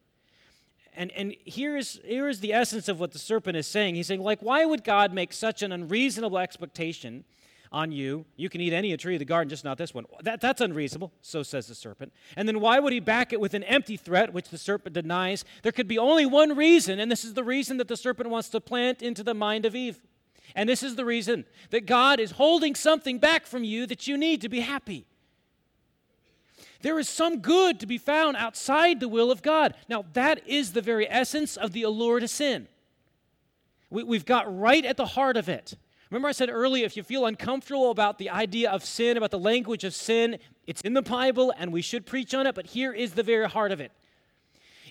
And, 0.95 1.11
and 1.11 1.35
here, 1.45 1.75
is, 1.75 1.99
here 2.05 2.27
is 2.27 2.39
the 2.39 2.53
essence 2.53 2.87
of 2.87 2.99
what 2.99 3.11
the 3.11 3.19
serpent 3.19 3.57
is 3.57 3.67
saying. 3.67 3.95
He's 3.95 4.07
saying, 4.07 4.21
like, 4.21 4.41
why 4.41 4.65
would 4.65 4.83
God 4.83 5.13
make 5.13 5.33
such 5.33 5.61
an 5.61 5.71
unreasonable 5.71 6.37
expectation 6.37 7.23
on 7.71 7.91
you? 7.91 8.25
You 8.35 8.49
can 8.49 8.61
eat 8.61 8.73
any 8.73 8.95
tree 8.97 9.15
of 9.15 9.19
the 9.19 9.25
garden, 9.25 9.49
just 9.49 9.63
not 9.63 9.77
this 9.77 9.93
one. 9.93 10.05
That, 10.21 10.39
that's 10.39 10.61
unreasonable, 10.61 11.11
so 11.21 11.41
says 11.41 11.67
the 11.67 11.75
serpent. 11.75 12.13
And 12.37 12.47
then 12.47 12.59
why 12.59 12.79
would 12.79 12.93
he 12.93 12.99
back 12.99 13.33
it 13.33 13.39
with 13.39 13.53
an 13.55 13.63
empty 13.63 13.97
threat, 13.97 14.33
which 14.33 14.49
the 14.49 14.57
serpent 14.57 14.93
denies? 14.93 15.45
There 15.63 15.71
could 15.71 15.87
be 15.87 15.97
only 15.97 16.25
one 16.25 16.55
reason, 16.55 16.99
and 16.99 17.11
this 17.11 17.25
is 17.25 17.33
the 17.33 17.43
reason 17.43 17.77
that 17.77 17.87
the 17.87 17.97
serpent 17.97 18.29
wants 18.29 18.49
to 18.49 18.61
plant 18.61 19.01
into 19.01 19.23
the 19.23 19.33
mind 19.33 19.65
of 19.65 19.75
Eve. 19.75 19.99
And 20.55 20.69
this 20.69 20.83
is 20.83 20.95
the 20.95 21.05
reason 21.05 21.45
that 21.71 21.87
God 21.87 22.19
is 22.19 22.31
holding 22.31 22.75
something 22.75 23.17
back 23.17 23.47
from 23.47 23.63
you 23.63 23.87
that 23.87 24.07
you 24.07 24.17
need 24.17 24.41
to 24.41 24.49
be 24.49 24.59
happy. 24.59 25.07
There 26.83 26.99
is 26.99 27.07
some 27.07 27.39
good 27.39 27.79
to 27.79 27.87
be 27.87 27.97
found 27.97 28.35
outside 28.35 28.99
the 28.99 29.07
will 29.07 29.31
of 29.31 29.41
God. 29.41 29.73
Now, 29.87 30.03
that 30.13 30.45
is 30.45 30.73
the 30.73 30.81
very 30.81 31.09
essence 31.09 31.55
of 31.55 31.71
the 31.71 31.83
allure 31.83 32.19
to 32.19 32.27
sin. 32.27 32.67
We, 33.89 34.17
have 34.17 34.25
got 34.25 34.59
right 34.59 34.85
at 34.85 34.97
the 34.97 35.05
heart 35.05 35.37
of 35.37 35.47
it. 35.47 35.75
Remember, 36.11 36.27
I 36.27 36.33
said 36.33 36.49
earlier 36.49 36.85
if 36.85 36.97
you 36.97 37.03
feel 37.03 37.25
uncomfortable 37.25 37.89
about 37.89 38.17
the 38.17 38.29
idea 38.29 38.69
of 38.69 38.83
sin, 38.83 39.15
about 39.15 39.31
the 39.31 39.39
language 39.39 39.85
of 39.85 39.95
sin, 39.95 40.37
it's 40.67 40.81
in 40.81 40.93
the 40.93 41.01
Bible 41.01 41.53
and 41.57 41.71
we 41.71 41.81
should 41.81 42.05
preach 42.05 42.33
on 42.33 42.47
it, 42.47 42.53
but 42.53 42.67
here 42.67 42.91
is 42.91 43.13
the 43.13 43.23
very 43.23 43.47
heart 43.47 43.71
of 43.71 43.79
it. 43.79 43.93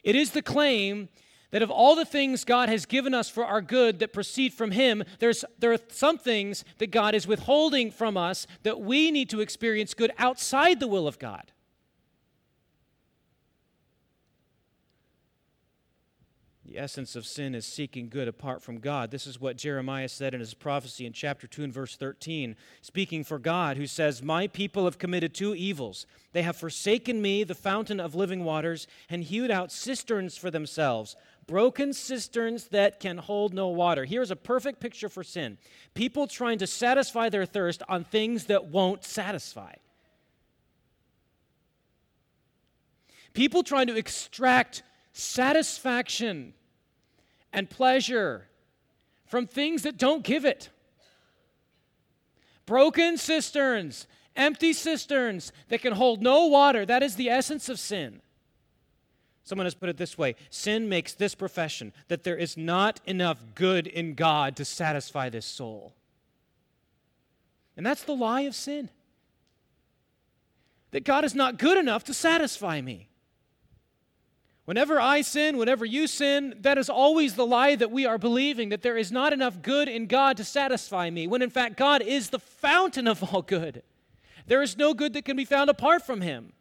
It 0.02 0.16
is 0.16 0.30
the 0.30 0.42
claim 0.42 1.10
that 1.50 1.60
of 1.60 1.70
all 1.70 1.94
the 1.94 2.06
things 2.06 2.44
God 2.44 2.70
has 2.70 2.86
given 2.86 3.12
us 3.12 3.28
for 3.28 3.44
our 3.44 3.60
good 3.60 3.98
that 3.98 4.14
proceed 4.14 4.54
from 4.54 4.70
Him, 4.70 5.04
there's, 5.18 5.44
there 5.58 5.72
are 5.72 5.78
some 5.88 6.16
things 6.16 6.64
that 6.78 6.90
God 6.90 7.14
is 7.14 7.26
withholding 7.26 7.90
from 7.90 8.16
us 8.16 8.46
that 8.62 8.80
we 8.80 9.10
need 9.10 9.28
to 9.28 9.40
experience 9.40 9.92
good 9.92 10.12
outside 10.16 10.80
the 10.80 10.88
will 10.88 11.06
of 11.06 11.18
God. 11.18 11.52
The 16.72 16.78
essence 16.78 17.16
of 17.16 17.26
sin 17.26 17.54
is 17.54 17.66
seeking 17.66 18.08
good 18.08 18.28
apart 18.28 18.62
from 18.62 18.78
God. 18.78 19.10
This 19.10 19.26
is 19.26 19.38
what 19.38 19.58
Jeremiah 19.58 20.08
said 20.08 20.32
in 20.32 20.40
his 20.40 20.54
prophecy 20.54 21.04
in 21.04 21.12
chapter 21.12 21.46
2 21.46 21.64
and 21.64 21.72
verse 21.72 21.96
13, 21.96 22.56
speaking 22.80 23.24
for 23.24 23.38
God, 23.38 23.76
who 23.76 23.86
says, 23.86 24.22
My 24.22 24.46
people 24.46 24.86
have 24.86 24.96
committed 24.96 25.34
two 25.34 25.54
evils. 25.54 26.06
They 26.32 26.40
have 26.40 26.56
forsaken 26.56 27.20
me, 27.20 27.44
the 27.44 27.54
fountain 27.54 28.00
of 28.00 28.14
living 28.14 28.42
waters, 28.42 28.86
and 29.10 29.22
hewed 29.22 29.50
out 29.50 29.70
cisterns 29.70 30.38
for 30.38 30.50
themselves, 30.50 31.14
broken 31.46 31.92
cisterns 31.92 32.68
that 32.68 33.00
can 33.00 33.18
hold 33.18 33.52
no 33.52 33.68
water. 33.68 34.06
Here's 34.06 34.30
a 34.30 34.36
perfect 34.36 34.80
picture 34.80 35.10
for 35.10 35.22
sin 35.22 35.58
people 35.92 36.26
trying 36.26 36.56
to 36.60 36.66
satisfy 36.66 37.28
their 37.28 37.44
thirst 37.44 37.82
on 37.86 38.04
things 38.04 38.46
that 38.46 38.68
won't 38.68 39.04
satisfy. 39.04 39.74
People 43.34 43.62
trying 43.62 43.88
to 43.88 43.96
extract 43.98 44.82
satisfaction 45.12 46.54
and 47.52 47.68
pleasure 47.68 48.46
from 49.26 49.46
things 49.46 49.82
that 49.82 49.96
don't 49.96 50.24
give 50.24 50.44
it. 50.44 50.70
Broken 52.66 53.16
cisterns, 53.16 54.06
empty 54.36 54.72
cisterns 54.72 55.52
that 55.68 55.82
can 55.82 55.94
hold 55.94 56.22
no 56.22 56.46
water. 56.46 56.86
That 56.86 57.02
is 57.02 57.16
the 57.16 57.28
essence 57.28 57.68
of 57.68 57.78
sin. 57.78 58.20
Someone 59.44 59.66
has 59.66 59.74
put 59.74 59.88
it 59.88 59.96
this 59.96 60.16
way 60.16 60.36
Sin 60.50 60.88
makes 60.88 61.14
this 61.14 61.34
profession 61.34 61.92
that 62.08 62.22
there 62.22 62.36
is 62.36 62.56
not 62.56 63.00
enough 63.06 63.42
good 63.54 63.86
in 63.86 64.14
God 64.14 64.56
to 64.56 64.64
satisfy 64.64 65.28
this 65.28 65.46
soul. 65.46 65.94
And 67.76 67.84
that's 67.84 68.04
the 68.04 68.14
lie 68.14 68.42
of 68.42 68.54
sin. 68.54 68.90
That 70.90 71.04
God 71.04 71.24
is 71.24 71.34
not 71.34 71.58
good 71.58 71.78
enough 71.78 72.04
to 72.04 72.14
satisfy 72.14 72.80
me. 72.80 73.08
Whenever 74.64 75.00
I 75.00 75.22
sin, 75.22 75.56
whenever 75.56 75.84
you 75.84 76.06
sin, 76.06 76.54
that 76.60 76.78
is 76.78 76.88
always 76.88 77.34
the 77.34 77.46
lie 77.46 77.74
that 77.74 77.90
we 77.90 78.06
are 78.06 78.18
believing 78.18 78.68
that 78.68 78.82
there 78.82 78.96
is 78.96 79.10
not 79.10 79.32
enough 79.32 79.60
good 79.60 79.88
in 79.88 80.06
God 80.06 80.36
to 80.36 80.44
satisfy 80.44 81.10
me, 81.10 81.26
when 81.26 81.42
in 81.42 81.50
fact 81.50 81.76
God 81.76 82.00
is 82.00 82.30
the 82.30 82.38
fountain 82.38 83.08
of 83.08 83.22
all 83.24 83.42
good. 83.42 83.82
There 84.46 84.62
is 84.62 84.76
no 84.76 84.94
good 84.94 85.14
that 85.14 85.24
can 85.24 85.36
be 85.36 85.44
found 85.44 85.68
apart 85.68 86.02
from 86.02 86.20
Him. 86.20 86.52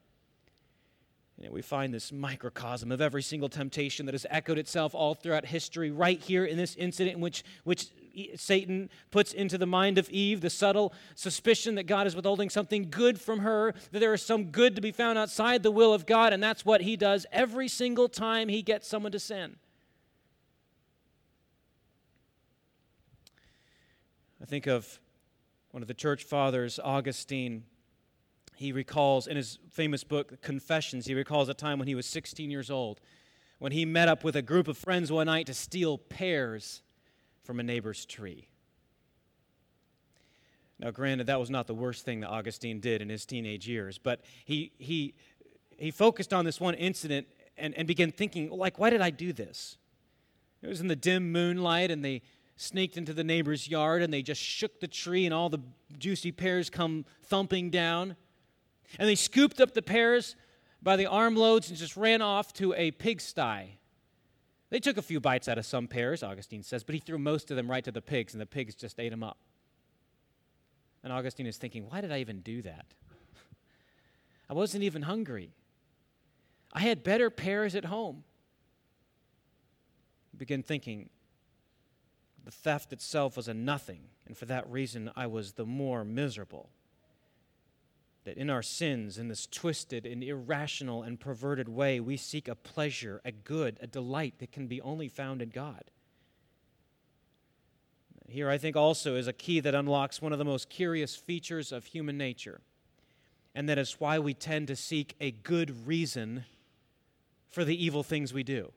And 1.44 1.54
we 1.54 1.62
find 1.62 1.94
this 1.94 2.12
microcosm 2.12 2.92
of 2.92 3.02
every 3.02 3.24
single 3.24 3.50
temptation 3.50 4.06
that 4.06 4.14
has 4.14 4.26
echoed 4.30 4.58
itself 4.58 4.94
all 4.94 5.14
throughout 5.14 5.46
history, 5.46 5.92
right 5.92 6.20
here 6.20 6.46
in 6.46 6.58
this 6.58 6.76
incident 6.76 7.16
in 7.16 7.22
which, 7.22 7.44
which 7.64 7.88
Satan 8.36 8.90
puts 9.10 9.34
into 9.34 9.58
the 9.58 9.66
mind 9.66 9.98
of 9.98 10.10
Eve 10.10 10.42
the 10.42 10.50
subtle 10.50 10.94
suspicion 11.16 11.76
that 11.76 11.84
God 11.84 12.08
is 12.08 12.16
withholding 12.16 12.50
something 12.50 12.90
good 12.90 13.20
from 13.20 13.40
her, 13.40 13.74
that 13.92 14.00
there 14.00 14.14
is 14.14 14.22
some 14.22 14.46
good 14.46 14.76
to 14.76 14.82
be 14.82 14.92
found 14.92 15.18
outside 15.18 15.64
the 15.64 15.72
will 15.72 15.94
of 15.94 16.06
God, 16.06 16.34
and 16.34 16.42
that's 16.42 16.66
what 16.66 16.82
he 16.82 16.96
does 16.96 17.26
every 17.32 17.68
single 17.68 18.10
time 18.10 18.50
he 18.50 18.62
gets 18.62 18.88
someone 18.88 19.12
to 19.12 19.20
sin. 19.20 19.58
I 24.42 24.46
think 24.46 24.68
of 24.68 25.00
one 25.72 25.82
of 25.82 25.88
the 25.88 25.94
church 25.94 26.24
fathers, 26.24 26.80
Augustine. 26.84 27.64
He 28.56 28.72
recalls 28.72 29.28
in 29.28 29.38
his 29.38 29.60
famous 29.70 30.04
book, 30.04 30.42
Confessions, 30.42 31.06
he 31.06 31.16
recalls 31.16 31.50
a 31.50 31.54
time 31.54 31.80
when 31.80 31.88
he 31.88 31.96
was 31.96 32.06
16 32.06 32.52
years 32.52 32.70
old, 32.70 33.00
when 33.60 33.72
he 33.72 33.86
met 33.86 34.08
up 34.08 34.24
with 34.24 34.36
a 34.36 34.42
group 34.42 34.68
of 34.68 34.78
friends 34.78 35.12
one 35.12 35.28
night 35.28 35.46
to 35.48 35.54
steal 35.54 35.98
pears 35.98 36.82
from 37.52 37.60
a 37.60 37.64
neighbor's 37.64 38.06
tree. 38.06 38.48
Now, 40.80 40.90
granted, 40.90 41.28
that 41.28 41.38
was 41.38 41.50
not 41.50 41.68
the 41.68 41.74
worst 41.74 42.06
thing 42.06 42.22
that 42.22 42.30
Augustine 42.30 42.80
did 42.80 43.02
in 43.02 43.10
his 43.10 43.26
teenage 43.26 43.68
years, 43.68 43.98
but 43.98 44.22
he, 44.46 44.72
he, 44.78 45.16
he 45.78 45.92
focused 45.92 46.34
on 46.34 46.46
this 46.46 46.62
one 46.62 46.76
incident 46.76 47.28
and, 47.58 47.74
and 47.78 47.90
began 47.90 48.10
thinking, 48.10 48.50
like, 48.52 48.80
why 48.80 48.90
did 48.90 49.02
I 49.02 49.10
do 49.10 49.34
this? 49.34 49.76
It 50.62 50.70
was 50.70 50.80
in 50.80 50.88
the 50.88 50.96
dim 50.96 51.34
moonlight, 51.34 51.92
and 51.92 52.06
they 52.06 52.22
sneaked 52.56 52.96
into 52.96 53.14
the 53.14 53.26
neighbor's 53.26 53.68
yard, 53.68 54.02
and 54.02 54.14
they 54.14 54.22
just 54.22 54.40
shook 54.40 54.80
the 54.80 54.88
tree, 54.88 55.26
and 55.26 55.34
all 55.34 55.50
the 55.50 55.60
juicy 55.98 56.32
pears 56.32 56.70
come 56.70 57.04
thumping 57.22 57.70
down. 57.70 58.16
And 58.98 59.10
they 59.10 59.16
scooped 59.16 59.60
up 59.60 59.74
the 59.74 59.82
pears 59.82 60.38
by 60.82 60.96
the 60.96 61.06
armloads 61.06 61.68
and 61.68 61.78
just 61.78 61.98
ran 61.98 62.22
off 62.22 62.54
to 62.54 62.74
a 62.76 62.92
pigsty 62.92 63.81
they 64.72 64.80
took 64.80 64.98
a 64.98 65.02
few 65.02 65.20
bites 65.20 65.50
out 65.50 65.58
of 65.58 65.66
some 65.66 65.88
pears, 65.88 66.24
Augustine 66.24 66.64
says, 66.64 66.84
but 66.84 66.96
he 66.96 67.00
threw 67.00 67.20
most 67.20 67.52
of 67.52 67.58
them 67.58 67.70
right 67.70 67.84
to 67.84 67.92
the 67.92 68.02
pigs, 68.02 68.34
and 68.34 68.42
the 68.42 68.46
pigs 68.46 68.74
just 68.74 69.00
ate 69.00 69.10
them 69.10 69.22
up. 69.22 69.38
And 71.04 71.12
Augustine 71.12 71.46
is 71.46 71.58
thinking, 71.58 71.88
why 71.90 72.00
did 72.00 72.12
I 72.12 72.20
even 72.20 72.40
do 72.40 72.62
that? 72.62 72.86
I 74.50 74.54
wasn't 74.54 74.84
even 74.84 75.02
hungry. 75.04 75.52
I 76.72 76.80
had 76.80 77.04
better 77.04 77.30
pears 77.30 77.76
at 77.76 77.86
home. 77.86 78.24
I 80.34 80.38
began 80.38 80.64
thinking, 80.64 81.10
the 82.46 82.52
theft 82.52 82.94
itself 82.94 83.36
was 83.36 83.50
a 83.50 83.54
nothing, 83.54 84.04
and 84.26 84.38
for 84.38 84.46
that 84.46 84.72
reason 84.72 85.12
I 85.18 85.28
was 85.28 85.54
the 85.54 85.66
more 85.66 86.06
miserable 86.06 86.70
that 88.24 88.38
in 88.38 88.50
our 88.50 88.62
sins, 88.62 89.18
in 89.18 89.28
this 89.28 89.48
twisted 89.48 90.06
and 90.06 90.24
irrational 90.24 91.04
and 91.04 91.20
perverted 91.20 91.68
way, 91.68 92.00
we 92.00 92.18
seek 92.18 92.48
a 92.48 92.56
pleasure, 92.56 93.20
a 93.26 93.32
good, 93.32 93.80
a 93.82 93.88
delight 93.88 94.36
that 94.40 94.52
can 94.52 94.68
be 94.68 94.80
only 94.82 95.08
found 95.08 95.42
in 95.42 95.50
God. 95.50 95.84
Here, 98.28 98.50
I 98.50 98.58
think, 98.58 98.76
also 98.76 99.16
is 99.16 99.28
a 99.28 99.34
key 99.34 99.60
that 99.60 99.76
unlocks 99.76 100.22
one 100.22 100.32
of 100.32 100.40
the 100.40 100.46
most 100.46 100.70
curious 100.70 101.16
features 101.16 101.72
of 101.72 101.86
human 101.86 102.18
nature, 102.18 102.62
and 103.54 103.68
that 103.68 103.78
is 103.78 104.00
why 104.00 104.20
we 104.20 104.34
tend 104.34 104.68
to 104.68 104.76
seek 104.76 105.16
a 105.20 105.32
good 105.32 105.88
reason 105.88 106.46
for 107.50 107.66
the 107.66 107.84
evil 107.84 108.04
things 108.04 108.34
we 108.34 108.44
do. 108.44 108.72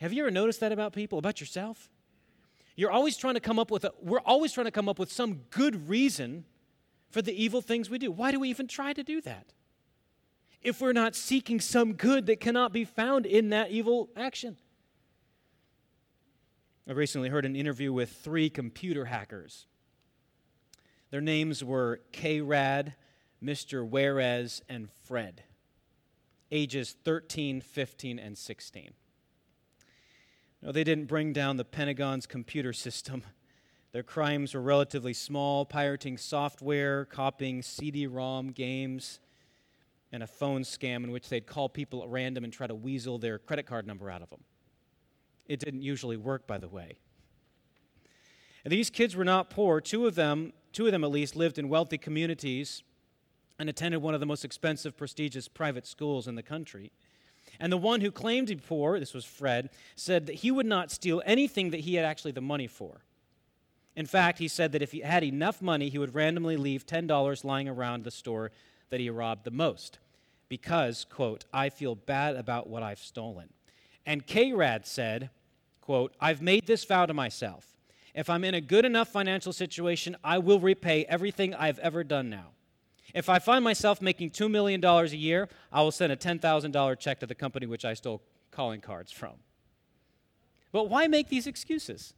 Have 0.00 0.12
you 0.12 0.22
ever 0.22 0.30
noticed 0.30 0.60
that 0.60 0.72
about 0.72 0.92
people, 0.92 1.18
about 1.18 1.40
yourself? 1.40 1.90
You're 2.74 2.90
always 2.90 3.16
trying 3.16 3.34
to 3.34 3.40
come 3.40 3.58
up 3.58 3.70
with 3.70 3.84
a, 3.84 3.92
we're 4.00 4.20
always 4.20 4.52
trying 4.52 4.64
to 4.64 4.70
come 4.70 4.88
up 4.88 4.98
with 4.98 5.12
some 5.12 5.42
good 5.50 5.88
reason 5.88 6.46
for 7.12 7.22
the 7.22 7.40
evil 7.40 7.60
things 7.60 7.90
we 7.90 7.98
do. 7.98 8.10
Why 8.10 8.32
do 8.32 8.40
we 8.40 8.48
even 8.48 8.66
try 8.66 8.92
to 8.92 9.04
do 9.04 9.20
that? 9.20 9.52
If 10.62 10.80
we're 10.80 10.92
not 10.92 11.14
seeking 11.14 11.60
some 11.60 11.92
good 11.92 12.26
that 12.26 12.40
cannot 12.40 12.72
be 12.72 12.84
found 12.84 13.26
in 13.26 13.50
that 13.50 13.70
evil 13.70 14.08
action. 14.16 14.56
I 16.88 16.92
recently 16.92 17.28
heard 17.28 17.44
an 17.44 17.54
interview 17.54 17.92
with 17.92 18.10
three 18.10 18.48
computer 18.48 19.04
hackers. 19.04 19.66
Their 21.10 21.20
names 21.20 21.62
were 21.62 22.00
K 22.10 22.40
Rad, 22.40 22.94
Mr. 23.42 23.86
Whereas, 23.86 24.62
and 24.68 24.88
Fred, 25.04 25.42
ages 26.50 26.96
13, 27.04 27.60
15, 27.60 28.18
and 28.18 28.38
16. 28.38 28.94
No, 30.62 30.72
they 30.72 30.84
didn't 30.84 31.06
bring 31.06 31.32
down 31.32 31.56
the 31.56 31.64
Pentagon's 31.64 32.26
computer 32.26 32.72
system. 32.72 33.22
Their 33.92 34.02
crimes 34.02 34.54
were 34.54 34.62
relatively 34.62 35.12
small 35.12 35.66
pirating 35.66 36.16
software, 36.16 37.04
copying 37.04 37.60
CD 37.60 38.06
ROM 38.06 38.48
games, 38.48 39.20
and 40.10 40.22
a 40.22 40.26
phone 40.26 40.62
scam 40.62 41.04
in 41.04 41.10
which 41.10 41.28
they'd 41.28 41.46
call 41.46 41.68
people 41.68 42.02
at 42.02 42.08
random 42.08 42.44
and 42.44 42.52
try 42.52 42.66
to 42.66 42.74
weasel 42.74 43.18
their 43.18 43.38
credit 43.38 43.66
card 43.66 43.86
number 43.86 44.10
out 44.10 44.22
of 44.22 44.30
them. 44.30 44.44
It 45.46 45.60
didn't 45.60 45.82
usually 45.82 46.16
work, 46.16 46.46
by 46.46 46.56
the 46.56 46.68
way. 46.68 46.96
And 48.64 48.72
these 48.72 48.88
kids 48.88 49.14
were 49.14 49.24
not 49.24 49.50
poor. 49.50 49.80
Two 49.80 50.06
of 50.06 50.14
them, 50.14 50.54
two 50.72 50.86
of 50.86 50.92
them 50.92 51.04
at 51.04 51.10
least, 51.10 51.36
lived 51.36 51.58
in 51.58 51.68
wealthy 51.68 51.98
communities 51.98 52.82
and 53.58 53.68
attended 53.68 54.00
one 54.00 54.14
of 54.14 54.20
the 54.20 54.26
most 54.26 54.44
expensive, 54.44 54.96
prestigious 54.96 55.48
private 55.48 55.86
schools 55.86 56.26
in 56.26 56.34
the 56.34 56.42
country. 56.42 56.92
And 57.60 57.70
the 57.70 57.76
one 57.76 58.00
who 58.00 58.10
claimed 58.10 58.48
to 58.48 58.56
be 58.56 58.62
poor, 58.66 58.98
this 58.98 59.12
was 59.12 59.26
Fred, 59.26 59.68
said 59.96 60.26
that 60.26 60.36
he 60.36 60.50
would 60.50 60.64
not 60.64 60.90
steal 60.90 61.22
anything 61.26 61.70
that 61.70 61.80
he 61.80 61.96
had 61.96 62.06
actually 62.06 62.32
the 62.32 62.40
money 62.40 62.66
for. 62.66 63.02
In 63.94 64.06
fact, 64.06 64.38
he 64.38 64.48
said 64.48 64.72
that 64.72 64.82
if 64.82 64.92
he 64.92 65.00
had 65.00 65.22
enough 65.22 65.60
money, 65.60 65.88
he 65.88 65.98
would 65.98 66.14
randomly 66.14 66.56
leave 66.56 66.86
$10 66.86 67.44
lying 67.44 67.68
around 67.68 68.04
the 68.04 68.10
store 68.10 68.50
that 68.90 69.00
he 69.00 69.10
robbed 69.10 69.44
the 69.44 69.50
most 69.50 69.98
because, 70.48 71.06
quote, 71.08 71.44
I 71.52 71.68
feel 71.68 71.94
bad 71.94 72.36
about 72.36 72.68
what 72.68 72.82
I've 72.82 72.98
stolen. 72.98 73.50
And 74.04 74.26
K-Rad 74.26 74.86
said, 74.86 75.30
quote, 75.80 76.14
I've 76.20 76.42
made 76.42 76.66
this 76.66 76.84
vow 76.84 77.06
to 77.06 77.14
myself. 77.14 77.74
If 78.14 78.28
I'm 78.28 78.44
in 78.44 78.54
a 78.54 78.60
good 78.60 78.84
enough 78.84 79.08
financial 79.08 79.52
situation, 79.52 80.16
I 80.22 80.38
will 80.38 80.60
repay 80.60 81.04
everything 81.06 81.54
I've 81.54 81.78
ever 81.78 82.04
done 82.04 82.28
now. 82.28 82.48
If 83.14 83.28
I 83.28 83.38
find 83.38 83.62
myself 83.62 84.00
making 84.00 84.30
$2 84.30 84.50
million 84.50 84.82
a 84.84 85.04
year, 85.06 85.48
I 85.72 85.82
will 85.82 85.90
send 85.90 86.12
a 86.12 86.16
$10,000 86.16 86.98
check 86.98 87.20
to 87.20 87.26
the 87.26 87.34
company 87.34 87.66
which 87.66 87.84
I 87.84 87.94
stole 87.94 88.22
calling 88.50 88.80
cards 88.80 89.12
from. 89.12 89.34
But 90.72 90.88
why 90.88 91.06
make 91.06 91.28
these 91.28 91.46
excuses? 91.46 92.14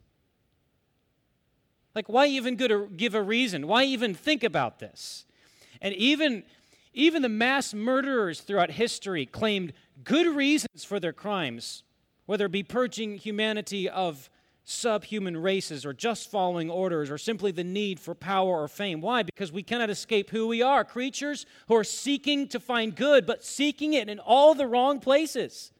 Like, 1.94 2.08
why 2.08 2.26
even 2.26 2.56
give 2.56 3.14
a 3.14 3.22
reason? 3.22 3.66
Why 3.66 3.84
even 3.84 4.14
think 4.14 4.42
about 4.42 4.78
this? 4.80 5.24
And 5.80 5.94
even, 5.94 6.42
even 6.92 7.22
the 7.22 7.28
mass 7.28 7.72
murderers 7.72 8.40
throughout 8.40 8.72
history 8.72 9.26
claimed 9.26 9.72
good 10.02 10.26
reasons 10.34 10.84
for 10.84 10.98
their 10.98 11.12
crimes, 11.12 11.84
whether 12.26 12.46
it 12.46 12.52
be 12.52 12.62
purging 12.62 13.16
humanity 13.16 13.88
of 13.88 14.28
subhuman 14.64 15.36
races 15.36 15.84
or 15.84 15.92
just 15.92 16.30
following 16.30 16.70
orders 16.70 17.10
or 17.10 17.18
simply 17.18 17.52
the 17.52 17.62
need 17.62 18.00
for 18.00 18.14
power 18.14 18.62
or 18.62 18.66
fame. 18.66 19.00
Why? 19.02 19.22
Because 19.22 19.52
we 19.52 19.62
cannot 19.62 19.90
escape 19.90 20.30
who 20.30 20.48
we 20.48 20.62
are 20.62 20.84
creatures 20.84 21.44
who 21.68 21.76
are 21.76 21.84
seeking 21.84 22.48
to 22.48 22.58
find 22.58 22.96
good, 22.96 23.26
but 23.26 23.44
seeking 23.44 23.92
it 23.92 24.08
in 24.08 24.18
all 24.18 24.54
the 24.54 24.66
wrong 24.66 25.00
places. 25.00 25.70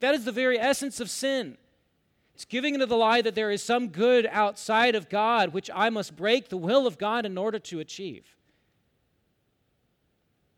That 0.00 0.14
is 0.14 0.24
the 0.24 0.32
very 0.32 0.58
essence 0.58 1.00
of 1.00 1.10
sin. 1.10 1.58
It's 2.38 2.44
giving 2.44 2.74
into 2.74 2.86
the 2.86 2.96
lie 2.96 3.20
that 3.22 3.34
there 3.34 3.50
is 3.50 3.64
some 3.64 3.88
good 3.88 4.24
outside 4.30 4.94
of 4.94 5.08
God 5.08 5.52
which 5.52 5.68
I 5.74 5.90
must 5.90 6.14
break 6.14 6.50
the 6.50 6.56
will 6.56 6.86
of 6.86 6.96
God 6.96 7.26
in 7.26 7.36
order 7.36 7.58
to 7.58 7.80
achieve. 7.80 8.36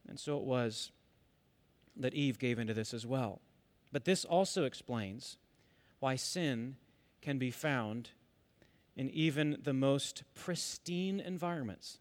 And 0.07 0.21
so 0.21 0.37
it 0.37 0.43
was 0.43 0.93
that 1.97 2.13
Eve 2.13 2.39
gave 2.39 2.59
into 2.59 2.75
this 2.75 2.93
as 2.93 3.07
well. 3.07 3.41
But 3.93 4.05
this 4.05 4.27
also 4.27 4.65
explains 4.65 5.39
why 6.01 6.17
sin 6.17 6.77
can 7.23 7.39
be 7.39 7.51
found 7.51 8.11
in 8.95 9.09
even 9.09 9.57
the 9.63 9.73
most 9.73 10.23
pristine 10.35 11.19
environments. 11.19 11.99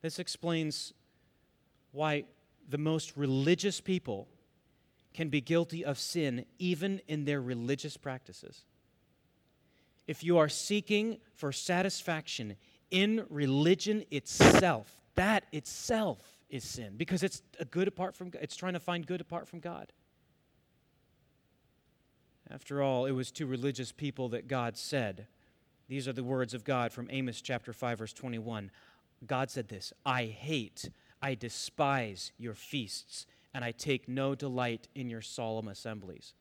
This 0.00 0.18
explains 0.18 0.94
why 1.92 2.24
the 2.66 2.78
most 2.78 3.14
religious 3.14 3.78
people 3.78 4.26
can 5.16 5.30
be 5.30 5.40
guilty 5.40 5.82
of 5.82 5.98
sin 5.98 6.44
even 6.58 7.00
in 7.08 7.24
their 7.24 7.40
religious 7.40 7.96
practices. 7.96 8.66
If 10.06 10.22
you 10.22 10.36
are 10.36 10.48
seeking 10.48 11.16
for 11.34 11.52
satisfaction 11.52 12.56
in 12.90 13.24
religion 13.30 14.04
itself, 14.10 15.00
that 15.14 15.44
itself 15.52 16.18
is 16.50 16.64
sin 16.64 16.94
because 16.98 17.22
it's 17.22 17.42
a 17.58 17.64
good 17.64 17.88
apart 17.88 18.14
from 18.14 18.30
it's 18.40 18.54
trying 18.54 18.74
to 18.74 18.80
find 18.80 19.06
good 19.06 19.22
apart 19.22 19.48
from 19.48 19.58
God. 19.58 19.90
After 22.50 22.82
all, 22.82 23.06
it 23.06 23.12
was 23.12 23.32
to 23.32 23.46
religious 23.46 23.90
people 23.90 24.28
that 24.28 24.46
God 24.46 24.76
said, 24.76 25.26
these 25.88 26.06
are 26.06 26.12
the 26.12 26.22
words 26.22 26.52
of 26.52 26.62
God 26.62 26.92
from 26.92 27.08
Amos 27.10 27.40
chapter 27.40 27.72
5 27.72 27.98
verse 27.98 28.12
21. 28.12 28.70
God 29.26 29.50
said 29.50 29.68
this, 29.68 29.94
I 30.04 30.26
hate, 30.26 30.90
I 31.22 31.34
despise 31.34 32.32
your 32.36 32.54
feasts 32.54 33.26
and 33.56 33.64
I 33.64 33.72
take 33.72 34.06
no 34.06 34.34
delight 34.34 34.86
in 34.94 35.08
your 35.08 35.22
solemn 35.22 35.68
assemblies. 35.68 36.34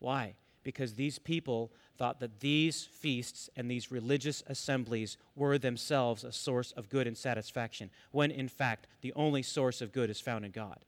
Why? 0.00 0.34
Because 0.62 0.92
these 0.92 1.18
people 1.18 1.72
thought 1.96 2.20
that 2.20 2.40
these 2.40 2.84
feasts 2.84 3.48
and 3.56 3.70
these 3.70 3.90
religious 3.90 4.42
assemblies 4.46 5.16
were 5.34 5.56
themselves 5.56 6.24
a 6.24 6.30
source 6.30 6.70
of 6.72 6.90
good 6.90 7.06
and 7.06 7.16
satisfaction, 7.16 7.88
when 8.10 8.30
in 8.30 8.48
fact 8.48 8.86
the 9.00 9.14
only 9.14 9.42
source 9.42 9.80
of 9.80 9.92
good 9.92 10.10
is 10.10 10.20
found 10.20 10.44
in 10.44 10.50
God. 10.50 10.84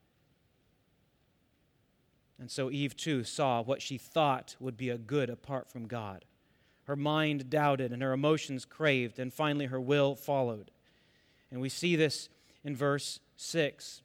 And 2.39 2.51
so 2.51 2.71
Eve 2.71 2.95
too 2.95 3.25
saw 3.25 3.63
what 3.63 3.81
she 3.81 3.97
thought 3.97 4.57
would 4.61 4.77
be 4.77 4.91
a 4.91 4.99
good 4.99 5.31
apart 5.31 5.71
from 5.71 5.89
God. 5.89 6.27
Her 6.83 6.95
mind 6.95 7.49
doubted 7.49 7.91
and 7.91 8.03
her 8.03 8.13
emotions 8.13 8.67
craved, 8.67 9.19
and 9.19 9.33
finally 9.33 9.65
her 9.65 9.81
will 9.81 10.15
followed. 10.15 10.71
And 11.51 11.63
we 11.63 11.71
see 11.71 11.97
this 11.97 12.29
in 12.63 12.77
verse 12.77 13.19
6. 13.39 14.03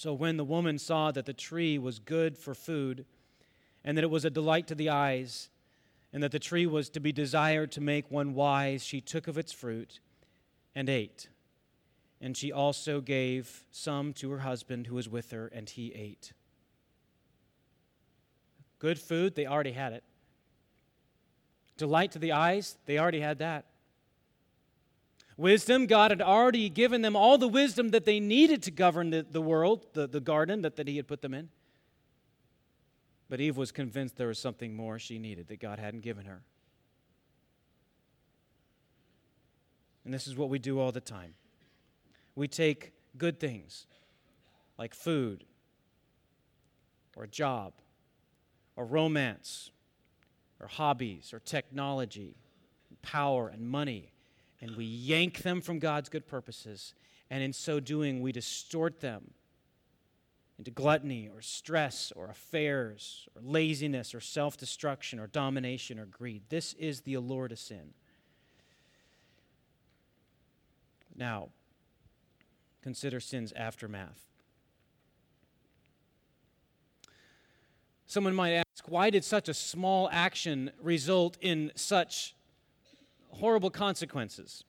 So 0.00 0.14
when 0.14 0.38
the 0.38 0.44
woman 0.44 0.78
saw 0.78 1.10
that 1.10 1.26
the 1.26 1.34
tree 1.34 1.76
was 1.76 1.98
good 1.98 2.38
for 2.38 2.54
food, 2.54 3.04
and 3.84 3.98
that 3.98 4.02
it 4.02 4.08
was 4.08 4.24
a 4.24 4.30
delight 4.30 4.66
to 4.68 4.74
the 4.74 4.88
eyes, 4.88 5.50
and 6.10 6.22
that 6.22 6.32
the 6.32 6.38
tree 6.38 6.64
was 6.64 6.88
to 6.88 7.00
be 7.00 7.12
desired 7.12 7.70
to 7.72 7.82
make 7.82 8.10
one 8.10 8.32
wise, 8.32 8.82
she 8.82 9.02
took 9.02 9.28
of 9.28 9.36
its 9.36 9.52
fruit 9.52 10.00
and 10.74 10.88
ate. 10.88 11.28
And 12.18 12.34
she 12.34 12.50
also 12.50 13.02
gave 13.02 13.66
some 13.70 14.14
to 14.14 14.30
her 14.30 14.38
husband 14.38 14.86
who 14.86 14.94
was 14.94 15.06
with 15.06 15.32
her, 15.32 15.48
and 15.48 15.68
he 15.68 15.92
ate. 15.92 16.32
Good 18.78 18.98
food, 18.98 19.34
they 19.34 19.44
already 19.44 19.72
had 19.72 19.92
it. 19.92 20.04
Delight 21.76 22.12
to 22.12 22.18
the 22.18 22.32
eyes, 22.32 22.78
they 22.86 22.98
already 22.98 23.20
had 23.20 23.40
that. 23.40 23.66
Wisdom, 25.40 25.86
God 25.86 26.10
had 26.10 26.20
already 26.20 26.68
given 26.68 27.00
them 27.00 27.16
all 27.16 27.38
the 27.38 27.48
wisdom 27.48 27.92
that 27.92 28.04
they 28.04 28.20
needed 28.20 28.62
to 28.64 28.70
govern 28.70 29.08
the, 29.08 29.22
the 29.22 29.40
world, 29.40 29.86
the, 29.94 30.06
the 30.06 30.20
garden 30.20 30.60
that, 30.60 30.76
that 30.76 30.86
He 30.86 30.98
had 30.98 31.08
put 31.08 31.22
them 31.22 31.32
in. 31.32 31.48
But 33.30 33.40
Eve 33.40 33.56
was 33.56 33.72
convinced 33.72 34.18
there 34.18 34.28
was 34.28 34.38
something 34.38 34.76
more 34.76 34.98
she 34.98 35.18
needed 35.18 35.48
that 35.48 35.58
God 35.58 35.78
hadn't 35.78 36.02
given 36.02 36.26
her. 36.26 36.42
And 40.04 40.12
this 40.12 40.26
is 40.26 40.36
what 40.36 40.50
we 40.50 40.58
do 40.58 40.78
all 40.78 40.92
the 40.92 41.00
time. 41.00 41.32
We 42.34 42.46
take 42.46 42.92
good 43.16 43.40
things 43.40 43.86
like 44.76 44.94
food 44.94 45.44
or 47.16 47.24
a 47.24 47.28
job 47.28 47.72
or 48.76 48.84
romance 48.84 49.70
or 50.60 50.66
hobbies 50.66 51.32
or 51.32 51.38
technology, 51.38 52.36
power 53.00 53.48
and 53.48 53.66
money 53.66 54.12
and 54.60 54.76
we 54.76 54.84
yank 54.84 55.38
them 55.38 55.60
from 55.60 55.78
God's 55.78 56.08
good 56.08 56.26
purposes. 56.26 56.94
And 57.30 57.42
in 57.42 57.52
so 57.52 57.80
doing, 57.80 58.20
we 58.20 58.32
distort 58.32 59.00
them 59.00 59.32
into 60.58 60.70
gluttony 60.70 61.28
or 61.32 61.40
stress 61.40 62.12
or 62.14 62.28
affairs 62.28 63.26
or 63.34 63.40
laziness 63.42 64.14
or 64.14 64.20
self 64.20 64.58
destruction 64.58 65.18
or 65.18 65.26
domination 65.26 65.98
or 65.98 66.06
greed. 66.06 66.42
This 66.50 66.74
is 66.74 67.00
the 67.02 67.14
allure 67.14 67.48
to 67.48 67.56
sin. 67.56 67.94
Now, 71.16 71.48
consider 72.82 73.20
sin's 73.20 73.52
aftermath. 73.52 74.26
Someone 78.06 78.34
might 78.34 78.54
ask, 78.54 78.88
why 78.88 79.08
did 79.08 79.24
such 79.24 79.48
a 79.48 79.54
small 79.54 80.08
action 80.10 80.72
result 80.82 81.38
in 81.40 81.70
such 81.76 82.34
horrible 83.30 83.70
consequences. 83.70 84.64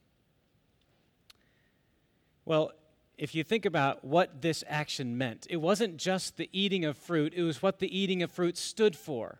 Well, 2.45 2.71
if 3.17 3.35
you 3.35 3.43
think 3.43 3.65
about 3.65 4.03
what 4.03 4.41
this 4.41 4.63
action 4.67 5.17
meant, 5.17 5.45
it 5.49 5.57
wasn't 5.57 5.97
just 5.97 6.37
the 6.37 6.49
eating 6.51 6.85
of 6.85 6.97
fruit, 6.97 7.33
it 7.35 7.43
was 7.43 7.61
what 7.61 7.79
the 7.79 7.97
eating 7.97 8.23
of 8.23 8.31
fruit 8.31 8.57
stood 8.57 8.95
for. 8.95 9.39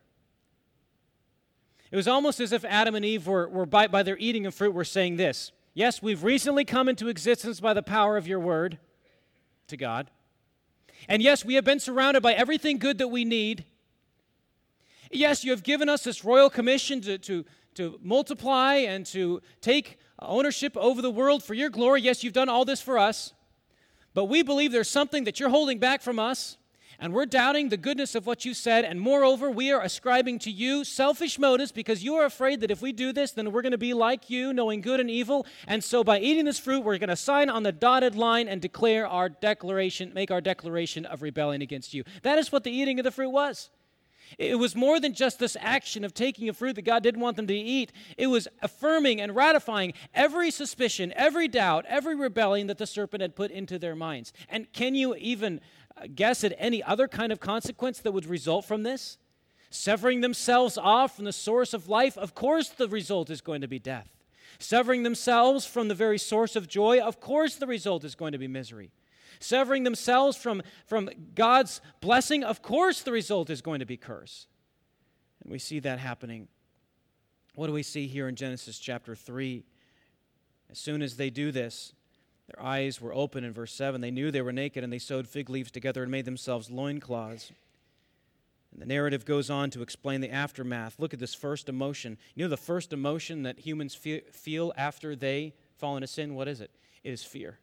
It 1.89 1.95
was 1.95 2.07
almost 2.07 2.39
as 2.39 2.51
if 2.51 2.63
Adam 2.63 2.95
and 2.95 3.03
Eve 3.03 3.27
were, 3.27 3.49
were 3.49 3.65
by, 3.65 3.88
by 3.88 4.03
their 4.03 4.17
eating 4.17 4.45
of 4.45 4.55
fruit, 4.55 4.73
were 4.73 4.86
saying 4.86 5.17
this 5.17 5.51
Yes, 5.73 6.01
we've 6.01 6.23
recently 6.23 6.65
come 6.65 6.89
into 6.89 7.07
existence 7.07 7.60
by 7.60 7.73
the 7.73 7.84
power 7.84 8.17
of 8.17 8.27
your 8.27 8.39
word 8.39 8.77
to 9.67 9.77
God. 9.77 10.10
And 11.07 11.21
yes, 11.21 11.43
we 11.43 11.55
have 11.55 11.65
been 11.65 11.79
surrounded 11.79 12.21
by 12.21 12.34
everything 12.34 12.77
good 12.77 12.97
that 12.99 13.07
we 13.07 13.25
need. 13.25 13.65
Yes, 15.12 15.43
you 15.43 15.51
have 15.51 15.63
given 15.63 15.89
us 15.89 16.03
this 16.03 16.23
royal 16.23 16.49
commission 16.49 17.01
to, 17.01 17.17
to, 17.17 17.45
to 17.75 17.99
multiply 18.01 18.75
and 18.75 19.05
to 19.07 19.41
take 19.62 19.97
ownership 20.19 20.77
over 20.77 21.01
the 21.01 21.12
world 21.12 21.43
for 21.43 21.53
your 21.53 21.69
glory. 21.69 22.01
Yes, 22.01 22.23
you've 22.23 22.34
done 22.34 22.49
all 22.49 22.65
this 22.65 22.81
for 22.81 22.97
us, 22.97 23.34
but 24.13 24.25
we 24.25 24.43
believe 24.43 24.71
there's 24.71 24.89
something 24.89 25.23
that 25.23 25.39
you're 25.39 25.49
holding 25.49 25.79
back 25.79 26.01
from 26.01 26.19
us, 26.19 26.57
and 26.99 27.13
we're 27.13 27.25
doubting 27.25 27.69
the 27.69 27.77
goodness 27.77 28.13
of 28.13 28.27
what 28.27 28.45
you 28.45 28.53
said. 28.53 28.86
And 28.86 29.01
moreover, 29.01 29.49
we 29.49 29.71
are 29.71 29.81
ascribing 29.81 30.38
to 30.39 30.51
you 30.51 30.84
selfish 30.84 31.39
motives 31.39 31.71
because 31.71 32.03
you 32.03 32.13
are 32.15 32.25
afraid 32.25 32.62
that 32.62 32.69
if 32.69 32.79
we 32.79 32.91
do 32.91 33.12
this, 33.12 33.31
then 33.31 33.51
we're 33.51 33.63
going 33.63 33.71
to 33.71 33.77
be 33.79 33.95
like 33.95 34.29
you, 34.29 34.53
knowing 34.53 34.81
good 34.81 34.99
and 34.99 35.10
evil. 35.10 35.47
And 35.65 35.84
so 35.84 36.03
by 36.03 36.19
eating 36.19 36.45
this 36.45 36.60
fruit, 36.60 36.81
we're 36.84 36.99
going 36.99 37.10
to 37.10 37.15
sign 37.15 37.49
on 37.49 37.63
the 37.63 37.71
dotted 37.71 38.15
line 38.15 38.47
and 38.47 38.62
declare 38.62 39.07
our 39.07 39.29
declaration, 39.29 40.13
make 40.13 40.29
our 40.29 40.41
declaration 40.41 41.07
of 41.07 41.23
rebellion 41.23 41.63
against 41.63 41.95
you. 41.95 42.03
That 42.21 42.38
is 42.38 42.51
what 42.51 42.63
the 42.63 42.71
eating 42.71 42.99
of 42.99 43.03
the 43.03 43.12
fruit 43.12 43.31
was. 43.31 43.71
It 44.37 44.59
was 44.59 44.75
more 44.75 44.99
than 44.99 45.13
just 45.13 45.39
this 45.39 45.57
action 45.59 46.03
of 46.03 46.13
taking 46.13 46.49
a 46.49 46.53
fruit 46.53 46.75
that 46.75 46.83
God 46.83 47.03
didn't 47.03 47.21
want 47.21 47.37
them 47.37 47.47
to 47.47 47.53
eat. 47.53 47.91
It 48.17 48.27
was 48.27 48.47
affirming 48.61 49.21
and 49.21 49.35
ratifying 49.35 49.93
every 50.13 50.51
suspicion, 50.51 51.13
every 51.15 51.47
doubt, 51.47 51.85
every 51.87 52.15
rebellion 52.15 52.67
that 52.67 52.77
the 52.77 52.87
serpent 52.87 53.21
had 53.21 53.35
put 53.35 53.51
into 53.51 53.77
their 53.77 53.95
minds. 53.95 54.33
And 54.49 54.71
can 54.73 54.95
you 54.95 55.15
even 55.15 55.61
uh, 55.97 56.07
guess 56.13 56.43
at 56.43 56.53
any 56.57 56.81
other 56.83 57.07
kind 57.07 57.31
of 57.31 57.39
consequence 57.39 57.99
that 57.99 58.11
would 58.11 58.25
result 58.25 58.65
from 58.65 58.83
this? 58.83 59.17
Severing 59.69 60.21
themselves 60.21 60.77
off 60.77 61.15
from 61.15 61.25
the 61.25 61.33
source 61.33 61.73
of 61.73 61.87
life, 61.87 62.17
of 62.17 62.35
course 62.35 62.69
the 62.69 62.89
result 62.89 63.29
is 63.29 63.41
going 63.41 63.61
to 63.61 63.67
be 63.67 63.79
death. 63.79 64.09
Severing 64.59 65.03
themselves 65.03 65.65
from 65.65 65.87
the 65.87 65.95
very 65.95 66.17
source 66.17 66.55
of 66.55 66.67
joy, 66.67 66.99
of 66.99 67.19
course 67.19 67.55
the 67.55 67.67
result 67.67 68.03
is 68.03 68.13
going 68.13 68.33
to 68.33 68.37
be 68.37 68.47
misery. 68.47 68.91
Severing 69.41 69.84
themselves 69.84 70.38
from, 70.38 70.62
from 70.86 71.10
God's 71.36 71.82
blessing, 71.99 72.43
of 72.43 72.62
course 72.62 73.01
the 73.01 73.12
result 73.12 73.49
is 73.49 73.62
going 73.62 73.80
to 73.80 73.86
be 73.86 73.97
curse. 73.97 74.47
And 75.43 75.51
we 75.51 75.60
see 75.60 75.80
that 75.80 75.99
happening. 75.99 76.47
What 77.56 77.67
do 77.67 77.73
we 77.73 77.84
see 77.84 78.08
here 78.08 78.27
in 78.27 78.36
Genesis 78.36 78.80
chapter 78.80 79.15
3? 79.15 79.63
As 80.69 80.77
soon 80.77 81.01
as 81.01 81.17
they 81.17 81.30
do 81.30 81.51
this, 81.51 81.93
their 82.47 82.63
eyes 82.63 83.01
were 83.01 83.13
open 83.13 83.43
in 83.43 83.51
verse 83.51 83.73
7. 83.73 83.99
They 83.99 84.12
knew 84.12 84.30
they 84.30 84.41
were 84.41 84.54
naked 84.54 84.84
and 84.84 84.93
they 84.93 84.99
sewed 84.99 85.27
fig 85.27 85.49
leaves 85.49 85.71
together 85.71 86.04
and 86.04 86.12
made 86.12 86.25
themselves 86.25 86.69
loincloths. 86.69 87.51
And 88.71 88.82
the 88.82 88.86
narrative 88.86 89.25
goes 89.25 89.49
on 89.49 89.69
to 89.71 89.82
explain 89.82 90.21
the 90.21 90.32
aftermath. 90.32 90.95
Look 90.97 91.13
at 91.13 91.19
this 91.19 91.34
first 91.34 91.67
emotion. 91.67 92.17
You 92.36 92.45
know 92.45 92.49
the 92.49 92.58
first 92.58 92.93
emotion 92.93 93.43
that 93.43 93.60
humans 93.60 93.95
feel 93.95 94.71
after 94.77 95.15
they 95.15 95.54
fall 95.77 95.97
into 95.97 96.08
sin? 96.08 96.36
What 96.36 96.47
is 96.47 96.62
it? 96.62 96.71
It 97.04 97.12
is 97.12 97.23
fear. 97.23 97.60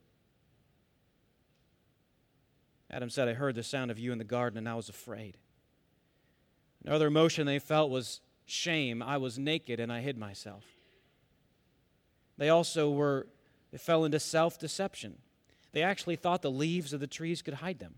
Adam 2.90 3.10
said, 3.10 3.28
I 3.28 3.34
heard 3.34 3.54
the 3.54 3.62
sound 3.62 3.90
of 3.90 3.98
you 3.98 4.12
in 4.12 4.18
the 4.18 4.24
garden 4.24 4.58
and 4.58 4.68
I 4.68 4.74
was 4.74 4.88
afraid. 4.88 5.36
Another 6.84 7.08
emotion 7.08 7.46
they 7.46 7.58
felt 7.58 7.90
was 7.90 8.20
shame. 8.46 9.02
I 9.02 9.18
was 9.18 9.38
naked 9.38 9.78
and 9.80 9.92
I 9.92 10.00
hid 10.00 10.16
myself. 10.16 10.64
They 12.38 12.48
also 12.48 12.90
were, 12.90 13.26
they 13.72 13.78
fell 13.78 14.04
into 14.04 14.20
self 14.20 14.58
deception. 14.58 15.18
They 15.72 15.82
actually 15.82 16.16
thought 16.16 16.40
the 16.40 16.50
leaves 16.50 16.92
of 16.92 17.00
the 17.00 17.06
trees 17.06 17.42
could 17.42 17.54
hide 17.54 17.78
them. 17.78 17.96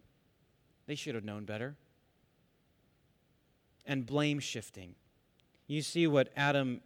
They 0.87 0.95
should 0.97 1.15
have 1.15 1.25
known 1.25 1.45
better 1.45 1.77
and 3.87 4.07
blame 4.07 4.41
shifting. 4.41 4.95
You 5.67 5.83
see 5.83 6.07
what 6.07 6.33
Adam 6.37 6.81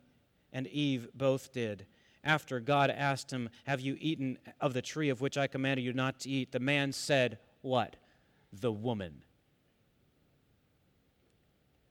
and 0.52 0.66
Eve 0.66 1.08
both 1.14 1.52
did. 1.52 1.86
After 2.22 2.60
God 2.60 2.90
asked 2.90 3.30
him, 3.30 3.50
Have 3.64 3.80
you 3.80 3.96
eaten 4.00 4.38
of 4.60 4.74
the 4.74 4.82
tree 4.82 5.10
of 5.10 5.20
which 5.20 5.36
I 5.36 5.46
commanded 5.46 5.84
you 5.84 5.92
not 5.92 6.20
to 6.20 6.30
eat? 6.30 6.52
The 6.52 6.60
man 6.60 6.92
said, 6.92 7.38
What? 7.64 7.96
The 8.52 8.70
woman. 8.70 9.22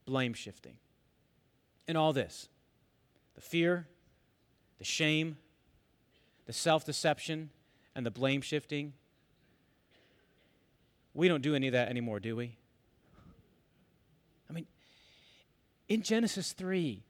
Blame 0.06 0.36
shifting. 0.36 0.76
In 1.88 1.96
all 1.96 2.14
this, 2.14 2.48
the 3.34 3.42
fear, 3.42 3.88
the 4.78 4.86
shame, 4.86 5.38
the 6.46 6.54
self 6.54 6.86
deception, 6.86 7.50
and 7.96 8.06
the 8.06 8.12
blame 8.12 8.42
shifting, 8.42 8.94
we 11.16 11.28
don't 11.28 11.42
do 11.42 11.56
any 11.56 11.66
of 11.70 11.74
that 11.74 11.90
anymore, 11.90 12.20
do 12.20 12.36
we? 12.36 12.56
I 14.48 14.54
mean, 14.54 14.68
in 15.90 16.04
Genesis 16.04 16.54
3, 16.54 17.04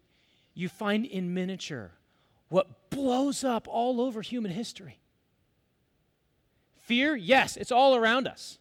you 0.53 0.69
find 0.69 1.05
in 1.05 1.33
miniature 1.33 1.91
what 2.47 2.89
blows 2.89 3.43
up 3.43 3.67
all 3.67 3.99
over 3.99 4.21
human 4.21 4.51
history. 4.51 5.02
Fear, 6.83 7.15
yes, 7.15 7.55
it's 7.55 7.71
all 7.71 7.95
around 7.95 8.27
us. 8.27 8.59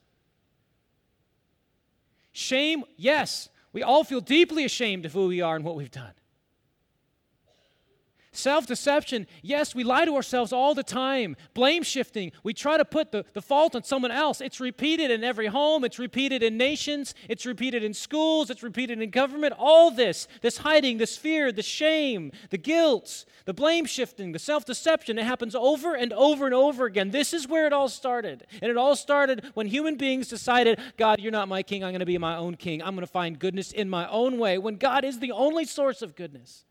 Shame, 2.30 2.84
yes, 2.96 3.48
we 3.72 3.82
all 3.82 4.04
feel 4.04 4.20
deeply 4.20 4.64
ashamed 4.64 5.04
of 5.04 5.12
who 5.12 5.26
we 5.26 5.40
are 5.40 5.56
and 5.56 5.64
what 5.64 5.74
we've 5.74 5.90
done. 5.90 6.12
Self 8.34 8.66
deception, 8.66 9.26
yes, 9.42 9.74
we 9.74 9.84
lie 9.84 10.06
to 10.06 10.16
ourselves 10.16 10.54
all 10.54 10.74
the 10.74 10.82
time. 10.82 11.36
Blame 11.52 11.82
shifting, 11.82 12.32
we 12.42 12.54
try 12.54 12.78
to 12.78 12.84
put 12.84 13.12
the, 13.12 13.26
the 13.34 13.42
fault 13.42 13.76
on 13.76 13.84
someone 13.84 14.10
else. 14.10 14.40
It's 14.40 14.58
repeated 14.58 15.10
in 15.10 15.22
every 15.22 15.48
home, 15.48 15.84
it's 15.84 15.98
repeated 15.98 16.42
in 16.42 16.56
nations, 16.56 17.14
it's 17.28 17.44
repeated 17.44 17.84
in 17.84 17.92
schools, 17.92 18.48
it's 18.48 18.62
repeated 18.62 19.02
in 19.02 19.10
government. 19.10 19.52
All 19.58 19.90
this, 19.90 20.28
this 20.40 20.56
hiding, 20.56 20.96
this 20.96 21.14
fear, 21.14 21.52
the 21.52 21.62
shame, 21.62 22.32
the 22.48 22.56
guilt, 22.56 23.26
the 23.44 23.52
blame 23.52 23.84
shifting, 23.84 24.32
the 24.32 24.38
self 24.38 24.64
deception, 24.64 25.18
it 25.18 25.26
happens 25.26 25.54
over 25.54 25.94
and 25.94 26.10
over 26.14 26.46
and 26.46 26.54
over 26.54 26.86
again. 26.86 27.10
This 27.10 27.34
is 27.34 27.46
where 27.46 27.66
it 27.66 27.74
all 27.74 27.90
started. 27.90 28.46
And 28.62 28.70
it 28.70 28.78
all 28.78 28.96
started 28.96 29.44
when 29.52 29.66
human 29.66 29.96
beings 29.96 30.28
decided, 30.28 30.80
God, 30.96 31.20
you're 31.20 31.32
not 31.32 31.48
my 31.48 31.62
king, 31.62 31.84
I'm 31.84 31.90
going 31.90 32.00
to 32.00 32.06
be 32.06 32.16
my 32.16 32.36
own 32.36 32.54
king. 32.54 32.82
I'm 32.82 32.94
going 32.94 33.06
to 33.06 33.12
find 33.12 33.38
goodness 33.38 33.72
in 33.72 33.90
my 33.90 34.08
own 34.08 34.38
way, 34.38 34.56
when 34.56 34.76
God 34.76 35.04
is 35.04 35.18
the 35.18 35.32
only 35.32 35.66
source 35.66 36.00
of 36.00 36.16
goodness. 36.16 36.64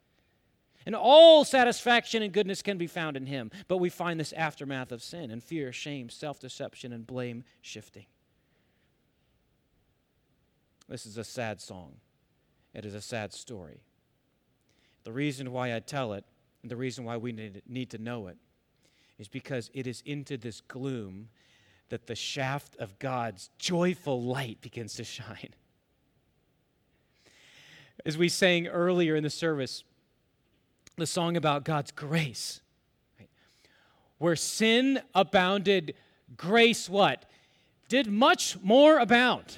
And 0.85 0.95
all 0.95 1.45
satisfaction 1.45 2.23
and 2.23 2.33
goodness 2.33 2.61
can 2.61 2.77
be 2.77 2.87
found 2.87 3.15
in 3.15 3.25
Him. 3.25 3.51
But 3.67 3.77
we 3.77 3.89
find 3.89 4.19
this 4.19 4.33
aftermath 4.33 4.91
of 4.91 5.03
sin 5.03 5.31
and 5.31 5.43
fear, 5.43 5.71
shame, 5.71 6.09
self 6.09 6.39
deception, 6.39 6.91
and 6.91 7.05
blame 7.05 7.43
shifting. 7.61 8.05
This 10.89 11.05
is 11.05 11.17
a 11.17 11.23
sad 11.23 11.61
song. 11.61 11.93
It 12.73 12.85
is 12.85 12.95
a 12.95 13.01
sad 13.01 13.33
story. 13.33 13.81
The 15.03 15.11
reason 15.11 15.51
why 15.51 15.75
I 15.75 15.79
tell 15.79 16.13
it, 16.13 16.25
and 16.61 16.71
the 16.71 16.75
reason 16.75 17.05
why 17.05 17.17
we 17.17 17.31
need 17.67 17.89
to 17.91 17.97
know 17.97 18.27
it, 18.27 18.37
is 19.17 19.27
because 19.27 19.69
it 19.73 19.87
is 19.87 20.01
into 20.05 20.37
this 20.37 20.61
gloom 20.61 21.29
that 21.89 22.07
the 22.07 22.15
shaft 22.15 22.75
of 22.77 22.97
God's 22.99 23.49
joyful 23.59 24.21
light 24.21 24.61
begins 24.61 24.95
to 24.95 25.03
shine. 25.03 25.53
As 28.05 28.17
we 28.17 28.29
sang 28.29 28.67
earlier 28.67 29.15
in 29.15 29.23
the 29.23 29.29
service, 29.29 29.83
the 30.97 31.07
song 31.07 31.37
about 31.37 31.63
God's 31.63 31.91
grace. 31.91 32.61
Right? 33.19 33.29
Where 34.17 34.35
sin 34.35 35.01
abounded, 35.15 35.95
grace 36.37 36.89
what? 36.89 37.25
Did 37.89 38.07
much 38.11 38.57
more 38.61 38.99
abound. 38.99 39.57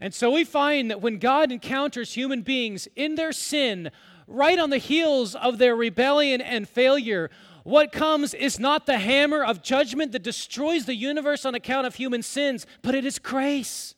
And 0.00 0.12
so 0.12 0.32
we 0.32 0.44
find 0.44 0.90
that 0.90 1.00
when 1.00 1.18
God 1.18 1.52
encounters 1.52 2.14
human 2.14 2.42
beings 2.42 2.88
in 2.96 3.14
their 3.14 3.32
sin, 3.32 3.90
right 4.26 4.58
on 4.58 4.70
the 4.70 4.78
heels 4.78 5.34
of 5.36 5.58
their 5.58 5.76
rebellion 5.76 6.40
and 6.40 6.68
failure, 6.68 7.30
what 7.62 7.92
comes 7.92 8.34
is 8.34 8.58
not 8.58 8.86
the 8.86 8.98
hammer 8.98 9.44
of 9.44 9.62
judgment 9.62 10.10
that 10.12 10.24
destroys 10.24 10.86
the 10.86 10.96
universe 10.96 11.44
on 11.44 11.54
account 11.54 11.86
of 11.86 11.94
human 11.94 12.22
sins, 12.22 12.66
but 12.82 12.94
it 12.94 13.04
is 13.04 13.20
grace. 13.20 13.94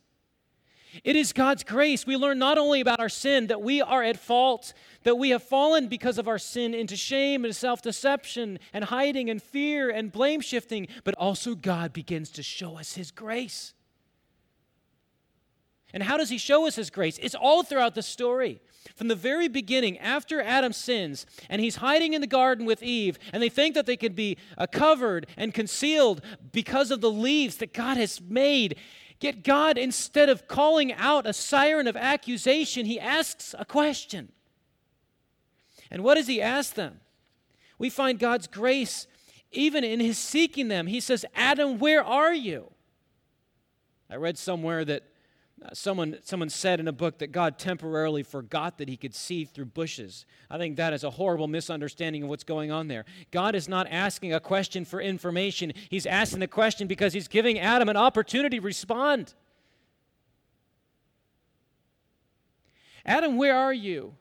It 1.03 1.17
is 1.17 1.33
God's 1.33 1.65
grace. 1.65 2.07
We 2.07 2.17
learn 2.17 2.39
not 2.39 2.59
only 2.59 2.81
about 2.81 3.01
our 3.01 3.09
sin, 3.09 3.49
that 3.49 3.63
we 3.63 3.83
are 3.83 4.03
at 4.03 4.19
fault, 4.19 4.73
that 5.03 5.17
we 5.17 5.31
have 5.31 5.43
fallen 5.43 5.89
because 5.89 6.19
of 6.19 6.29
our 6.29 6.39
sin 6.39 6.75
into 6.75 6.97
shame 6.97 7.45
and 7.45 7.57
self 7.57 7.83
deception 7.83 8.59
and 8.73 8.85
hiding 8.85 9.29
and 9.31 9.43
fear 9.43 9.91
and 9.91 10.13
blame 10.13 10.41
shifting, 10.41 10.87
but 11.03 11.15
also 11.17 11.55
God 11.55 11.93
begins 11.93 12.31
to 12.33 12.43
show 12.43 12.79
us 12.79 12.95
His 12.95 13.11
grace. 13.11 13.75
And 15.93 16.03
how 16.03 16.17
does 16.17 16.31
He 16.31 16.39
show 16.39 16.67
us 16.67 16.77
His 16.77 16.91
grace? 16.91 17.19
It's 17.19 17.35
all 17.35 17.63
throughout 17.63 17.95
the 17.95 18.03
story. 18.03 18.61
From 18.97 19.09
the 19.09 19.15
very 19.15 19.49
beginning, 19.49 19.99
after 19.99 20.41
Adam 20.41 20.73
sins, 20.73 21.27
and 21.49 21.61
he's 21.61 21.77
hiding 21.77 22.13
in 22.13 22.21
the 22.21 22.27
garden 22.27 22.67
with 22.67 22.83
Eve, 22.83 23.19
and 23.33 23.43
they 23.43 23.49
think 23.49 23.75
that 23.75 23.87
they 23.87 23.97
can 23.97 24.13
be 24.13 24.37
uh, 24.59 24.67
covered 24.67 25.27
and 25.37 25.55
concealed 25.55 26.21
because 26.53 26.91
of 26.91 27.01
the 27.01 27.11
leaves 27.11 27.57
that 27.57 27.73
God 27.73 27.97
has 27.97 28.21
made, 28.21 28.77
Yet 29.21 29.43
God, 29.43 29.79
instead 29.79 30.29
of 30.29 30.49
calling 30.49 30.93
out 30.93 31.27
a 31.27 31.33
siren 31.33 31.87
of 31.87 31.97
accusation, 31.97 32.87
he 32.87 33.01
asks 33.01 33.55
a 33.59 33.65
question. 33.65 34.33
And 35.91 36.03
what 36.03 36.17
does 36.17 36.27
he 36.27 36.43
ask 36.43 36.75
them? 36.75 37.01
We 37.79 37.91
find 37.91 38.19
God's 38.19 38.47
grace 38.47 39.07
even 39.53 39.85
in 39.85 40.01
his 40.01 40.19
seeking 40.19 40.69
them. 40.69 40.87
He 40.87 41.01
says, 41.01 41.25
Adam, 41.35 41.79
where 41.79 42.05
are 42.05 42.35
you? 42.35 42.71
I 44.11 44.17
read 44.17 44.37
somewhere 44.37 44.85
that 44.85 45.05
someone, 45.73 46.19
someone 46.23 46.51
said 46.51 46.81
in 46.81 46.89
a 46.89 46.93
book 46.93 47.19
that 47.19 47.33
God 47.33 47.59
temporarily 47.59 48.23
forgot 48.23 48.79
that 48.79 48.89
he 48.89 48.97
could 48.97 49.15
see 49.15 49.45
through 49.45 49.67
bushes. 49.67 50.27
I 50.51 50.59
think 50.59 50.77
that 50.77 50.93
is 50.93 51.05
a 51.05 51.11
horrible 51.11 51.49
misunderstanding 51.49 52.23
of 52.23 52.29
what's 52.29 52.45
going 52.45 52.71
on 52.71 52.89
there. 52.89 53.05
God 53.31 53.55
is 53.55 53.69
not 53.69 53.87
asking 53.91 54.35
a 54.35 54.41
question 54.41 54.85
for 54.85 55.01
information, 55.01 55.73
he's 55.89 56.07
asking 56.07 56.41
the 56.41 56.49
question 56.49 56.87
because 56.87 57.13
he's 57.13 57.29
giving 57.29 57.59
Adam 57.59 57.89
an 57.89 57.97
opportunity 57.97 58.59
to 58.59 58.65
respond. 58.65 59.35
Adam, 63.07 63.37
where 63.37 63.57
are 63.57 63.75
you? 63.75 64.15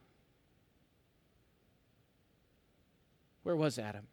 Where 3.44 3.56
was 3.56 3.78
Adam? 3.78 4.08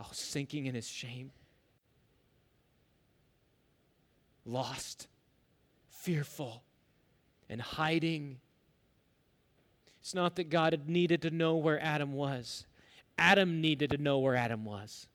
Oh, 0.00 0.08
sinking 0.12 0.66
in 0.66 0.74
his 0.74 0.88
shame 0.88 1.32
lost, 4.48 5.06
fearful, 5.88 6.62
and 7.48 7.60
hiding. 7.60 8.38
It's 10.00 10.14
not 10.14 10.36
that 10.36 10.50
God 10.50 10.80
needed 10.86 11.22
to 11.22 11.30
know 11.30 11.56
where 11.56 11.80
Adam 11.82 12.12
was, 12.12 12.66
Adam 13.18 13.60
needed 13.60 13.90
to 13.90 13.98
know 13.98 14.18
where 14.18 14.36
Adam 14.36 14.64
was. 14.64 15.06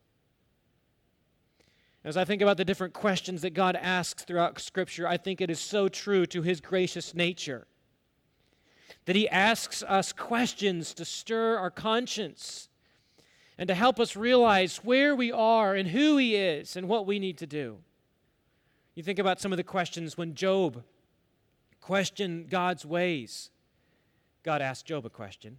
As 2.05 2.17
I 2.17 2.25
think 2.25 2.41
about 2.41 2.57
the 2.57 2.65
different 2.65 2.93
questions 2.93 3.41
that 3.43 3.53
God 3.53 3.77
asks 3.77 4.25
throughout 4.25 4.59
Scripture, 4.59 5.07
I 5.07 5.15
think 5.15 5.39
it 5.39 5.49
is 5.49 5.59
so 5.59 5.87
true 5.87 6.25
to 6.27 6.41
his 6.41 6.59
gracious 6.59 7.13
nature 7.13 7.65
that 9.05 9.15
he 9.15 9.29
asks 9.29 9.83
us 9.83 10.11
questions 10.11 10.93
to 10.95 11.05
stir 11.05 11.57
our 11.57 11.71
conscience 11.71 12.67
and 13.57 13.67
to 13.67 13.75
help 13.75 13.99
us 13.99 14.15
realize 14.15 14.77
where 14.77 15.15
we 15.15 15.31
are 15.31 15.75
and 15.75 15.89
who 15.89 16.17
He 16.17 16.35
is 16.35 16.75
and 16.75 16.87
what 16.87 17.05
we 17.05 17.19
need 17.19 17.37
to 17.39 17.47
do. 17.47 17.77
You 18.95 19.03
think 19.03 19.19
about 19.19 19.41
some 19.41 19.51
of 19.51 19.57
the 19.57 19.63
questions 19.63 20.17
when 20.17 20.35
Job 20.35 20.83
questioned 21.81 22.49
God's 22.49 22.85
ways. 22.85 23.49
God 24.43 24.61
asked 24.61 24.85
Job 24.85 25.05
a 25.05 25.09
question 25.09 25.57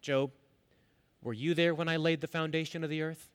Job, 0.00 0.30
were 1.22 1.32
you 1.32 1.54
there 1.54 1.74
when 1.74 1.88
I 1.88 1.96
laid 1.96 2.20
the 2.20 2.26
foundation 2.26 2.84
of 2.84 2.90
the 2.90 3.02
earth? 3.02 3.28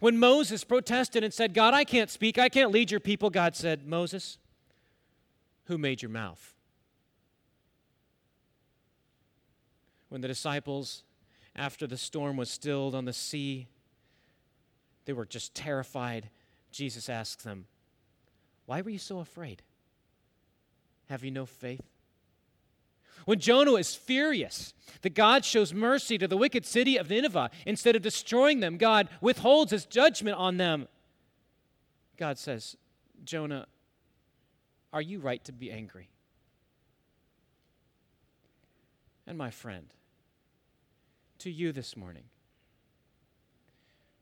When 0.00 0.18
Moses 0.18 0.64
protested 0.64 1.22
and 1.22 1.32
said, 1.32 1.54
God, 1.54 1.74
I 1.74 1.84
can't 1.84 2.10
speak, 2.10 2.36
I 2.36 2.48
can't 2.48 2.72
lead 2.72 2.90
your 2.90 2.98
people, 2.98 3.30
God 3.30 3.54
said, 3.54 3.86
Moses, 3.86 4.38
who 5.66 5.78
made 5.78 6.02
your 6.02 6.10
mouth? 6.10 6.54
When 10.08 10.20
the 10.20 10.28
disciples, 10.28 11.04
after 11.54 11.86
the 11.86 11.96
storm 11.96 12.36
was 12.36 12.50
stilled 12.50 12.96
on 12.96 13.04
the 13.04 13.12
sea, 13.12 13.68
they 15.04 15.12
were 15.12 15.24
just 15.24 15.54
terrified. 15.54 16.30
Jesus 16.72 17.08
asks 17.08 17.44
them, 17.44 17.66
Why 18.66 18.80
were 18.80 18.90
you 18.90 18.98
so 18.98 19.20
afraid? 19.20 19.62
Have 21.08 21.22
you 21.22 21.30
no 21.30 21.46
faith? 21.46 21.82
When 23.24 23.38
Jonah 23.38 23.74
is 23.74 23.94
furious 23.94 24.74
that 25.02 25.14
God 25.14 25.44
shows 25.44 25.72
mercy 25.72 26.18
to 26.18 26.26
the 26.26 26.36
wicked 26.36 26.66
city 26.66 26.96
of 26.96 27.08
Nineveh, 27.08 27.50
instead 27.66 27.94
of 27.94 28.02
destroying 28.02 28.60
them, 28.60 28.78
God 28.78 29.08
withholds 29.20 29.70
his 29.70 29.84
judgment 29.84 30.36
on 30.36 30.56
them. 30.56 30.88
God 32.16 32.38
says, 32.38 32.76
Jonah, 33.24 33.66
are 34.92 35.02
you 35.02 35.20
right 35.20 35.44
to 35.44 35.52
be 35.52 35.70
angry? 35.70 36.08
And 39.26 39.38
my 39.38 39.50
friend, 39.50 39.86
to 41.38 41.50
you 41.50 41.70
this 41.70 41.96
morning, 41.96 42.24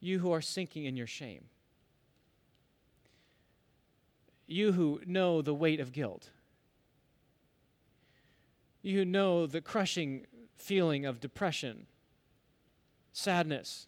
you 0.01 0.19
who 0.19 0.33
are 0.33 0.43
sinking 0.43 0.85
in 0.85 0.97
your 0.97 1.07
shame, 1.07 1.45
you 4.51 4.73
who 4.73 5.01
know 5.07 5.43
the 5.43 5.55
weight 5.55 5.81
of 5.81 5.93
guilt, 5.93 6.31
you 8.83 8.99
who 8.99 9.05
know 9.05 9.47
the 9.47 9.61
crushing 9.61 10.27
feeling 10.57 11.07
of 11.07 11.21
depression, 11.21 11.87
sadness, 13.13 13.87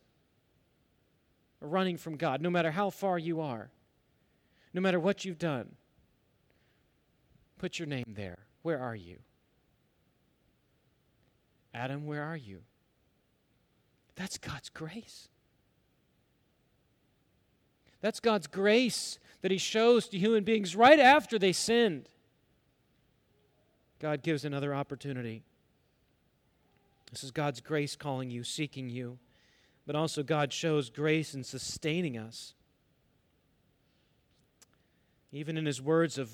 running 1.60 1.96
from 1.96 2.16
God, 2.16 2.40
no 2.40 2.50
matter 2.50 2.70
how 2.70 2.90
far 2.90 3.18
you 3.18 3.40
are, 3.40 3.70
no 4.72 4.80
matter 4.80 5.00
what 5.00 5.24
you've 5.24 5.38
done. 5.38 5.76
Put 7.58 7.78
your 7.78 7.86
name 7.86 8.14
there. 8.16 8.38
Where 8.62 8.80
are 8.80 8.96
you? 8.96 9.18
Adam, 11.74 12.06
where 12.06 12.22
are 12.22 12.36
you? 12.36 12.62
That's 14.14 14.38
God's 14.38 14.68
grace. 14.68 15.28
That's 18.02 18.20
God's 18.20 18.46
grace 18.46 19.18
that 19.40 19.50
He 19.50 19.58
shows 19.58 20.08
to 20.08 20.18
human 20.18 20.44
beings 20.44 20.76
right 20.76 21.00
after 21.00 21.38
they 21.38 21.52
sinned. 21.52 22.08
God 23.98 24.22
gives 24.22 24.44
another 24.44 24.74
opportunity. 24.74 25.44
This 27.10 27.22
is 27.22 27.30
God's 27.30 27.60
grace 27.60 27.94
calling 27.94 28.30
you, 28.30 28.42
seeking 28.42 28.88
you, 28.90 29.18
but 29.86 29.94
also 29.94 30.22
God 30.22 30.52
shows 30.52 30.90
grace 30.90 31.34
in 31.34 31.44
sustaining 31.44 32.18
us. 32.18 32.54
Even 35.30 35.56
in 35.56 35.64
his 35.64 35.80
words 35.80 36.18
of 36.18 36.30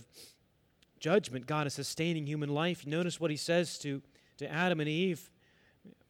judgment, 0.98 1.46
God 1.46 1.66
is 1.66 1.74
sustaining 1.74 2.26
human 2.26 2.48
life. 2.48 2.86
Notice 2.86 3.20
what 3.20 3.30
he 3.30 3.36
says 3.36 3.78
to, 3.80 4.02
to 4.38 4.50
Adam 4.50 4.80
and 4.80 4.88
Eve. 4.88 5.30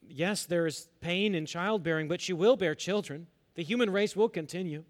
Yes, 0.07 0.47
there 0.47 0.66
is 0.66 0.88
pain 1.01 1.35
in 1.35 1.44
childbearing, 1.44 2.09
but 2.09 2.29
you 2.29 2.37
will 2.37 2.57
bear 2.57 2.75
children. 2.75 3.27
The 3.57 3.64
human 3.64 3.90
race 3.90 4.14
will 4.14 4.29
continue. 4.29 4.85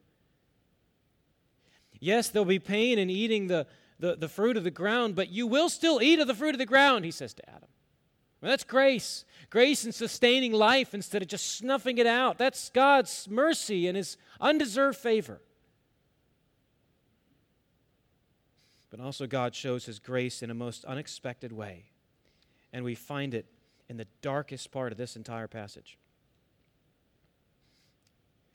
Yes, 2.00 2.28
there'll 2.28 2.44
be 2.46 2.58
pain 2.58 2.98
in 2.98 3.10
eating 3.10 3.48
the, 3.48 3.66
the, 3.98 4.16
the 4.16 4.28
fruit 4.28 4.56
of 4.56 4.64
the 4.64 4.70
ground, 4.70 5.14
but 5.14 5.30
you 5.30 5.46
will 5.46 5.68
still 5.68 6.00
eat 6.00 6.18
of 6.18 6.26
the 6.26 6.34
fruit 6.34 6.54
of 6.54 6.58
the 6.58 6.66
ground, 6.66 7.04
he 7.04 7.10
says 7.10 7.34
to 7.34 7.48
Adam. 7.48 7.68
Well, 8.40 8.50
that's 8.50 8.64
grace. 8.64 9.24
Grace 9.50 9.84
in 9.84 9.92
sustaining 9.92 10.52
life 10.52 10.94
instead 10.94 11.22
of 11.22 11.28
just 11.28 11.56
snuffing 11.56 11.98
it 11.98 12.06
out. 12.06 12.38
That's 12.38 12.70
God's 12.70 13.26
mercy 13.28 13.88
and 13.88 13.96
his 13.96 14.16
undeserved 14.40 14.98
favor. 14.98 15.40
But 18.90 19.00
also, 19.00 19.26
God 19.26 19.54
shows 19.54 19.86
his 19.86 19.98
grace 19.98 20.42
in 20.42 20.50
a 20.50 20.54
most 20.54 20.84
unexpected 20.84 21.52
way. 21.52 21.86
And 22.72 22.84
we 22.84 22.94
find 22.94 23.34
it 23.34 23.46
in 23.88 23.96
the 23.96 24.06
darkest 24.22 24.70
part 24.70 24.92
of 24.92 24.98
this 24.98 25.16
entire 25.16 25.48
passage. 25.48 25.98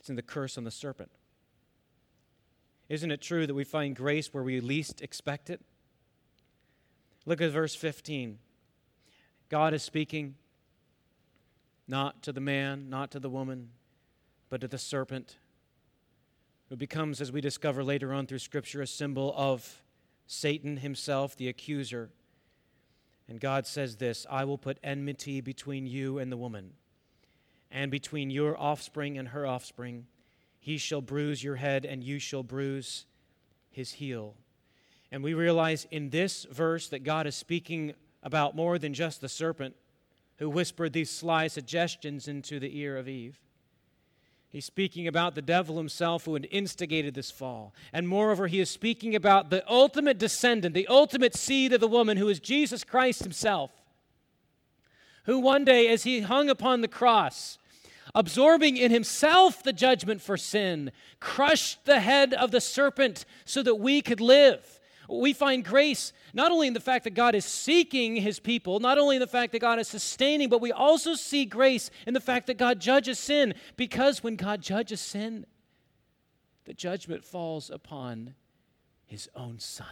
It's 0.00 0.08
in 0.08 0.16
the 0.16 0.22
curse 0.22 0.56
on 0.56 0.64
the 0.64 0.70
serpent. 0.70 1.10
Isn't 2.88 3.10
it 3.10 3.20
true 3.20 3.46
that 3.46 3.54
we 3.54 3.64
find 3.64 3.96
grace 3.96 4.32
where 4.32 4.42
we 4.42 4.60
least 4.60 5.00
expect 5.00 5.50
it? 5.50 5.60
Look 7.26 7.40
at 7.40 7.50
verse 7.50 7.74
15. 7.74 8.38
God 9.48 9.72
is 9.72 9.82
speaking 9.82 10.34
not 11.86 12.22
to 12.22 12.32
the 12.32 12.40
man, 12.40 12.88
not 12.90 13.10
to 13.12 13.20
the 13.20 13.30
woman, 13.30 13.70
but 14.50 14.60
to 14.60 14.68
the 14.68 14.78
serpent, 14.78 15.36
who 16.68 16.76
becomes, 16.76 17.20
as 17.20 17.32
we 17.32 17.40
discover 17.40 17.84
later 17.84 18.12
on 18.12 18.26
through 18.26 18.38
Scripture, 18.38 18.82
a 18.82 18.86
symbol 18.86 19.34
of 19.36 19.82
Satan 20.26 20.78
himself, 20.78 21.36
the 21.36 21.48
accuser. 21.48 22.10
And 23.28 23.40
God 23.40 23.66
says 23.66 23.96
this 23.96 24.26
I 24.30 24.44
will 24.44 24.58
put 24.58 24.78
enmity 24.82 25.40
between 25.40 25.86
you 25.86 26.18
and 26.18 26.30
the 26.32 26.36
woman, 26.36 26.72
and 27.70 27.90
between 27.90 28.30
your 28.30 28.58
offspring 28.58 29.18
and 29.18 29.28
her 29.28 29.46
offspring. 29.46 30.06
He 30.64 30.78
shall 30.78 31.02
bruise 31.02 31.44
your 31.44 31.56
head, 31.56 31.84
and 31.84 32.02
you 32.02 32.18
shall 32.18 32.42
bruise 32.42 33.04
his 33.70 33.92
heel. 33.92 34.34
And 35.12 35.22
we 35.22 35.34
realize 35.34 35.86
in 35.90 36.08
this 36.08 36.46
verse 36.50 36.88
that 36.88 37.04
God 37.04 37.26
is 37.26 37.34
speaking 37.34 37.92
about 38.22 38.56
more 38.56 38.78
than 38.78 38.94
just 38.94 39.20
the 39.20 39.28
serpent 39.28 39.76
who 40.38 40.48
whispered 40.48 40.94
these 40.94 41.10
sly 41.10 41.48
suggestions 41.48 42.28
into 42.28 42.58
the 42.58 42.78
ear 42.80 42.96
of 42.96 43.10
Eve. 43.10 43.38
He's 44.48 44.64
speaking 44.64 45.06
about 45.06 45.34
the 45.34 45.42
devil 45.42 45.76
himself 45.76 46.24
who 46.24 46.32
had 46.32 46.48
instigated 46.50 47.12
this 47.12 47.30
fall. 47.30 47.74
And 47.92 48.08
moreover, 48.08 48.46
he 48.46 48.58
is 48.58 48.70
speaking 48.70 49.14
about 49.14 49.50
the 49.50 49.70
ultimate 49.70 50.16
descendant, 50.16 50.74
the 50.74 50.88
ultimate 50.88 51.34
seed 51.34 51.74
of 51.74 51.82
the 51.82 51.88
woman, 51.88 52.16
who 52.16 52.30
is 52.30 52.40
Jesus 52.40 52.84
Christ 52.84 53.22
himself, 53.22 53.70
who 55.24 55.40
one 55.40 55.66
day, 55.66 55.88
as 55.88 56.04
he 56.04 56.22
hung 56.22 56.48
upon 56.48 56.80
the 56.80 56.88
cross, 56.88 57.58
absorbing 58.14 58.76
in 58.76 58.90
himself 58.90 59.62
the 59.62 59.72
judgment 59.72 60.20
for 60.20 60.36
sin, 60.36 60.92
crushed 61.20 61.84
the 61.84 62.00
head 62.00 62.32
of 62.34 62.50
the 62.50 62.60
serpent 62.60 63.24
so 63.44 63.62
that 63.62 63.76
we 63.76 64.00
could 64.00 64.20
live. 64.20 64.80
We 65.08 65.32
find 65.32 65.64
grace 65.64 66.12
not 66.32 66.50
only 66.50 66.66
in 66.66 66.74
the 66.74 66.80
fact 66.80 67.04
that 67.04 67.14
God 67.14 67.34
is 67.34 67.44
seeking 67.44 68.16
his 68.16 68.40
people, 68.40 68.80
not 68.80 68.98
only 68.98 69.16
in 69.16 69.20
the 69.20 69.26
fact 69.26 69.52
that 69.52 69.60
God 69.60 69.78
is 69.78 69.88
sustaining, 69.88 70.48
but 70.48 70.60
we 70.60 70.72
also 70.72 71.14
see 71.14 71.44
grace 71.44 71.90
in 72.06 72.14
the 72.14 72.20
fact 72.20 72.46
that 72.46 72.58
God 72.58 72.80
judges 72.80 73.18
sin. 73.18 73.54
Because 73.76 74.22
when 74.22 74.36
God 74.36 74.62
judges 74.62 75.00
sin, 75.00 75.46
the 76.64 76.74
judgment 76.74 77.24
falls 77.24 77.68
upon 77.68 78.34
his 79.04 79.28
own 79.34 79.58
son. 79.58 79.86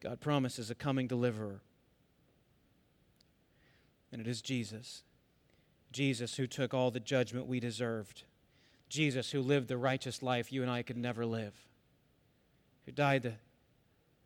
God 0.00 0.20
promises 0.20 0.70
a 0.70 0.74
coming 0.74 1.06
deliverer. 1.06 1.60
And 4.12 4.20
it 4.20 4.26
is 4.26 4.42
Jesus. 4.42 5.02
Jesus 5.92 6.36
who 6.36 6.46
took 6.46 6.74
all 6.74 6.90
the 6.90 7.00
judgment 7.00 7.46
we 7.46 7.60
deserved. 7.60 8.24
Jesus 8.88 9.30
who 9.30 9.40
lived 9.40 9.68
the 9.68 9.76
righteous 9.76 10.22
life 10.22 10.52
you 10.52 10.62
and 10.62 10.70
I 10.70 10.82
could 10.82 10.96
never 10.96 11.24
live. 11.26 11.54
Who 12.84 12.92
died 12.92 13.22
the 13.22 13.34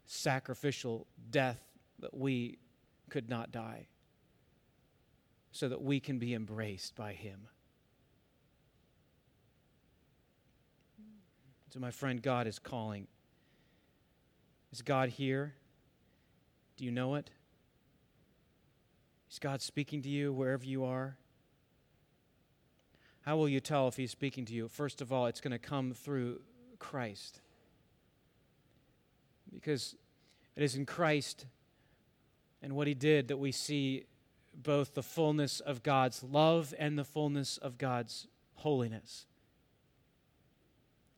sacrificial 0.06 1.06
death 1.30 1.61
that 2.00 2.16
we 2.16 2.59
could 3.09 3.28
not 3.30 3.52
die. 3.52 3.87
So 5.52 5.68
that 5.68 5.83
we 5.83 6.00
can 6.00 6.18
be 6.18 6.35
embraced 6.35 6.94
by 6.94 7.12
him. 7.12 7.48
So, 11.72 11.78
my 11.78 11.92
friend, 11.92 12.20
God 12.20 12.48
is 12.48 12.59
calling. 12.59 13.06
Is 14.72 14.83
God 14.83 15.09
here? 15.11 15.54
Do 16.81 16.87
you 16.87 16.93
know 16.93 17.16
it? 17.16 17.29
Is 19.31 19.38
God 19.38 19.61
speaking 19.61 20.01
to 20.01 20.09
you 20.09 20.33
wherever 20.33 20.64
you 20.64 20.83
are? 20.83 21.19
How 23.21 23.37
will 23.37 23.51
you 23.51 23.61
tell 23.61 23.87
if 23.87 23.97
He's 23.99 24.11
speaking 24.11 24.47
to 24.47 24.55
you? 24.55 24.66
First 24.66 25.03
of 25.03 25.12
all, 25.12 25.27
it's 25.27 25.43
going 25.43 25.51
to 25.51 25.59
come 25.59 25.93
through 25.93 26.40
Christ. 26.79 27.43
Because 29.53 29.95
it 30.57 30.62
is 30.62 30.75
in 30.75 30.87
Christ 30.87 31.45
and 32.62 32.73
what 32.75 32.87
He 32.87 32.95
did 32.95 33.29
that 33.29 33.37
we 33.37 33.53
see 33.53 34.07
both 34.55 34.95
the 34.95 35.03
fullness 35.03 35.61
of 35.61 35.83
God's 35.83 36.23
love 36.23 36.73
and 36.79 36.99
the 36.99 37.05
fullness 37.05 37.59
of 37.59 37.77
God's 37.77 38.27
holiness. 38.55 39.27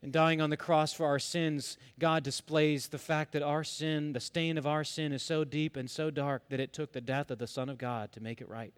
In 0.02 0.10
dying 0.10 0.40
on 0.40 0.50
the 0.50 0.56
cross 0.56 0.92
for 0.92 1.06
our 1.06 1.20
sins, 1.20 1.78
God 1.98 2.24
displays 2.24 2.88
the 2.88 2.98
fact 2.98 3.32
that 3.32 3.42
our 3.42 3.62
sin, 3.62 4.12
the 4.12 4.20
stain 4.20 4.58
of 4.58 4.66
our 4.66 4.82
sin, 4.82 5.12
is 5.12 5.22
so 5.22 5.44
deep 5.44 5.76
and 5.76 5.88
so 5.88 6.10
dark 6.10 6.48
that 6.48 6.58
it 6.58 6.72
took 6.72 6.92
the 6.92 7.00
death 7.00 7.30
of 7.30 7.38
the 7.38 7.46
Son 7.46 7.68
of 7.68 7.78
God 7.78 8.10
to 8.12 8.20
make 8.20 8.40
it 8.40 8.48
right. 8.48 8.74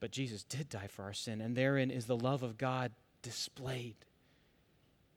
But 0.00 0.12
Jesus 0.12 0.44
did 0.44 0.70
die 0.70 0.86
for 0.86 1.02
our 1.04 1.12
sin, 1.12 1.42
and 1.42 1.54
therein 1.54 1.90
is 1.90 2.06
the 2.06 2.16
love 2.16 2.42
of 2.42 2.56
God 2.56 2.92
displayed. 3.20 3.96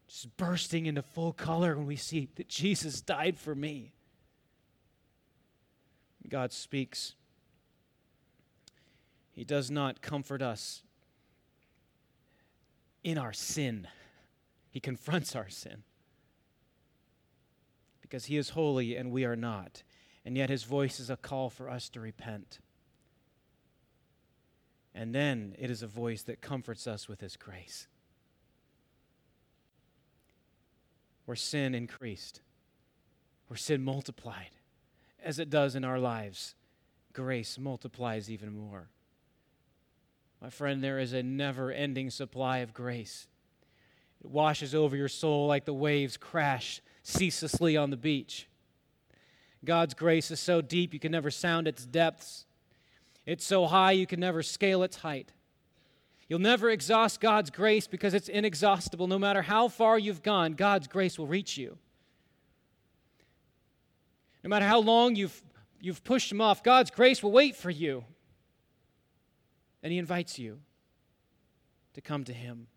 Just 0.09 0.35
bursting 0.35 0.85
into 0.85 1.01
full 1.01 1.31
color 1.31 1.77
when 1.77 1.87
we 1.87 1.95
see 1.95 2.27
that 2.35 2.49
Jesus 2.49 2.99
died 2.99 3.39
for 3.39 3.55
me. 3.55 3.93
God 6.27 6.51
speaks. 6.51 7.15
He 9.31 9.45
does 9.45 9.71
not 9.71 10.01
comfort 10.01 10.41
us 10.41 10.83
in 13.03 13.17
our 13.17 13.33
sin, 13.33 13.87
He 14.69 14.79
confronts 14.79 15.35
our 15.35 15.49
sin. 15.49 15.83
Because 18.01 18.25
He 18.25 18.37
is 18.37 18.49
holy 18.49 18.95
and 18.95 19.11
we 19.11 19.25
are 19.25 19.35
not. 19.35 19.83
And 20.25 20.37
yet 20.37 20.49
His 20.49 20.63
voice 20.63 20.99
is 20.99 21.09
a 21.09 21.17
call 21.17 21.49
for 21.49 21.69
us 21.69 21.89
to 21.89 21.99
repent. 21.99 22.59
And 24.95 25.13
then 25.13 25.55
it 25.57 25.69
is 25.69 25.81
a 25.81 25.87
voice 25.87 26.21
that 26.23 26.41
comforts 26.41 26.87
us 26.87 27.09
with 27.09 27.21
His 27.21 27.35
grace. 27.35 27.87
Where 31.25 31.35
sin 31.35 31.73
increased, 31.73 32.41
where 33.47 33.57
sin 33.57 33.83
multiplied, 33.83 34.51
as 35.23 35.39
it 35.39 35.49
does 35.49 35.75
in 35.75 35.85
our 35.85 35.99
lives, 35.99 36.53
grace 37.13 37.57
multiplies 37.57 38.29
even 38.29 38.55
more. 38.55 38.89
My 40.43 40.49
friend, 40.49 40.83
there 40.83 40.99
is 40.99 41.13
a 41.13 41.23
never 41.23 41.71
ending 41.71 42.09
supply 42.09 42.57
of 42.57 42.73
grace. 42.73 43.27
It 44.21 44.29
washes 44.29 44.75
over 44.75 44.93
your 44.93 45.07
soul 45.07 45.47
like 45.47 45.63
the 45.63 45.73
waves 45.73 46.17
crash 46.17 46.81
ceaselessly 47.01 47.77
on 47.77 47.91
the 47.91 47.97
beach. 47.97 48.49
God's 49.63 49.93
grace 49.93 50.31
is 50.31 50.41
so 50.41 50.59
deep 50.59 50.93
you 50.93 50.99
can 50.99 51.13
never 51.13 51.31
sound 51.31 51.65
its 51.65 51.85
depths. 51.85 52.45
It's 53.25 53.45
so 53.45 53.67
high 53.67 53.93
you 53.93 54.05
can 54.05 54.19
never 54.19 54.43
scale 54.43 54.83
its 54.83 54.97
height. 54.97 55.31
You'll 56.27 56.39
never 56.39 56.69
exhaust 56.69 57.21
God's 57.21 57.49
grace 57.49 57.87
because 57.87 58.13
it's 58.13 58.27
inexhaustible. 58.27 59.07
No 59.07 59.17
matter 59.17 59.43
how 59.43 59.69
far 59.69 59.97
you've 59.97 60.23
gone, 60.23 60.53
God's 60.53 60.87
grace 60.87 61.17
will 61.17 61.27
reach 61.27 61.57
you. 61.57 61.77
No 64.43 64.49
matter 64.49 64.67
how 64.67 64.81
long 64.81 65.15
you've, 65.15 65.41
you've 65.79 66.03
pushed 66.03 66.29
Him 66.29 66.41
off, 66.41 66.63
God's 66.63 66.91
grace 66.91 67.23
will 67.23 67.31
wait 67.31 67.55
for 67.55 67.69
you. 67.69 68.03
And 69.83 69.91
He 69.91 69.99
invites 69.99 70.39
you 70.39 70.59
to 71.93 72.01
come 72.01 72.23
to 72.23 72.33
Him. 72.33 72.67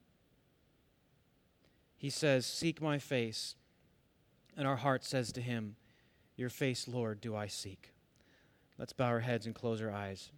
He 1.96 2.10
says, 2.10 2.44
Seek 2.44 2.82
my 2.82 2.98
face. 2.98 3.54
And 4.56 4.66
our 4.66 4.76
heart 4.76 5.04
says 5.04 5.32
to 5.32 5.40
Him, 5.40 5.76
Your 6.36 6.50
face, 6.50 6.88
Lord, 6.88 7.20
do 7.20 7.36
I 7.36 7.46
seek. 7.46 7.92
Let's 8.78 8.92
bow 8.92 9.06
our 9.06 9.20
heads 9.20 9.46
and 9.46 9.54
close 9.54 9.80
our 9.80 9.90
eyes. 9.90 10.30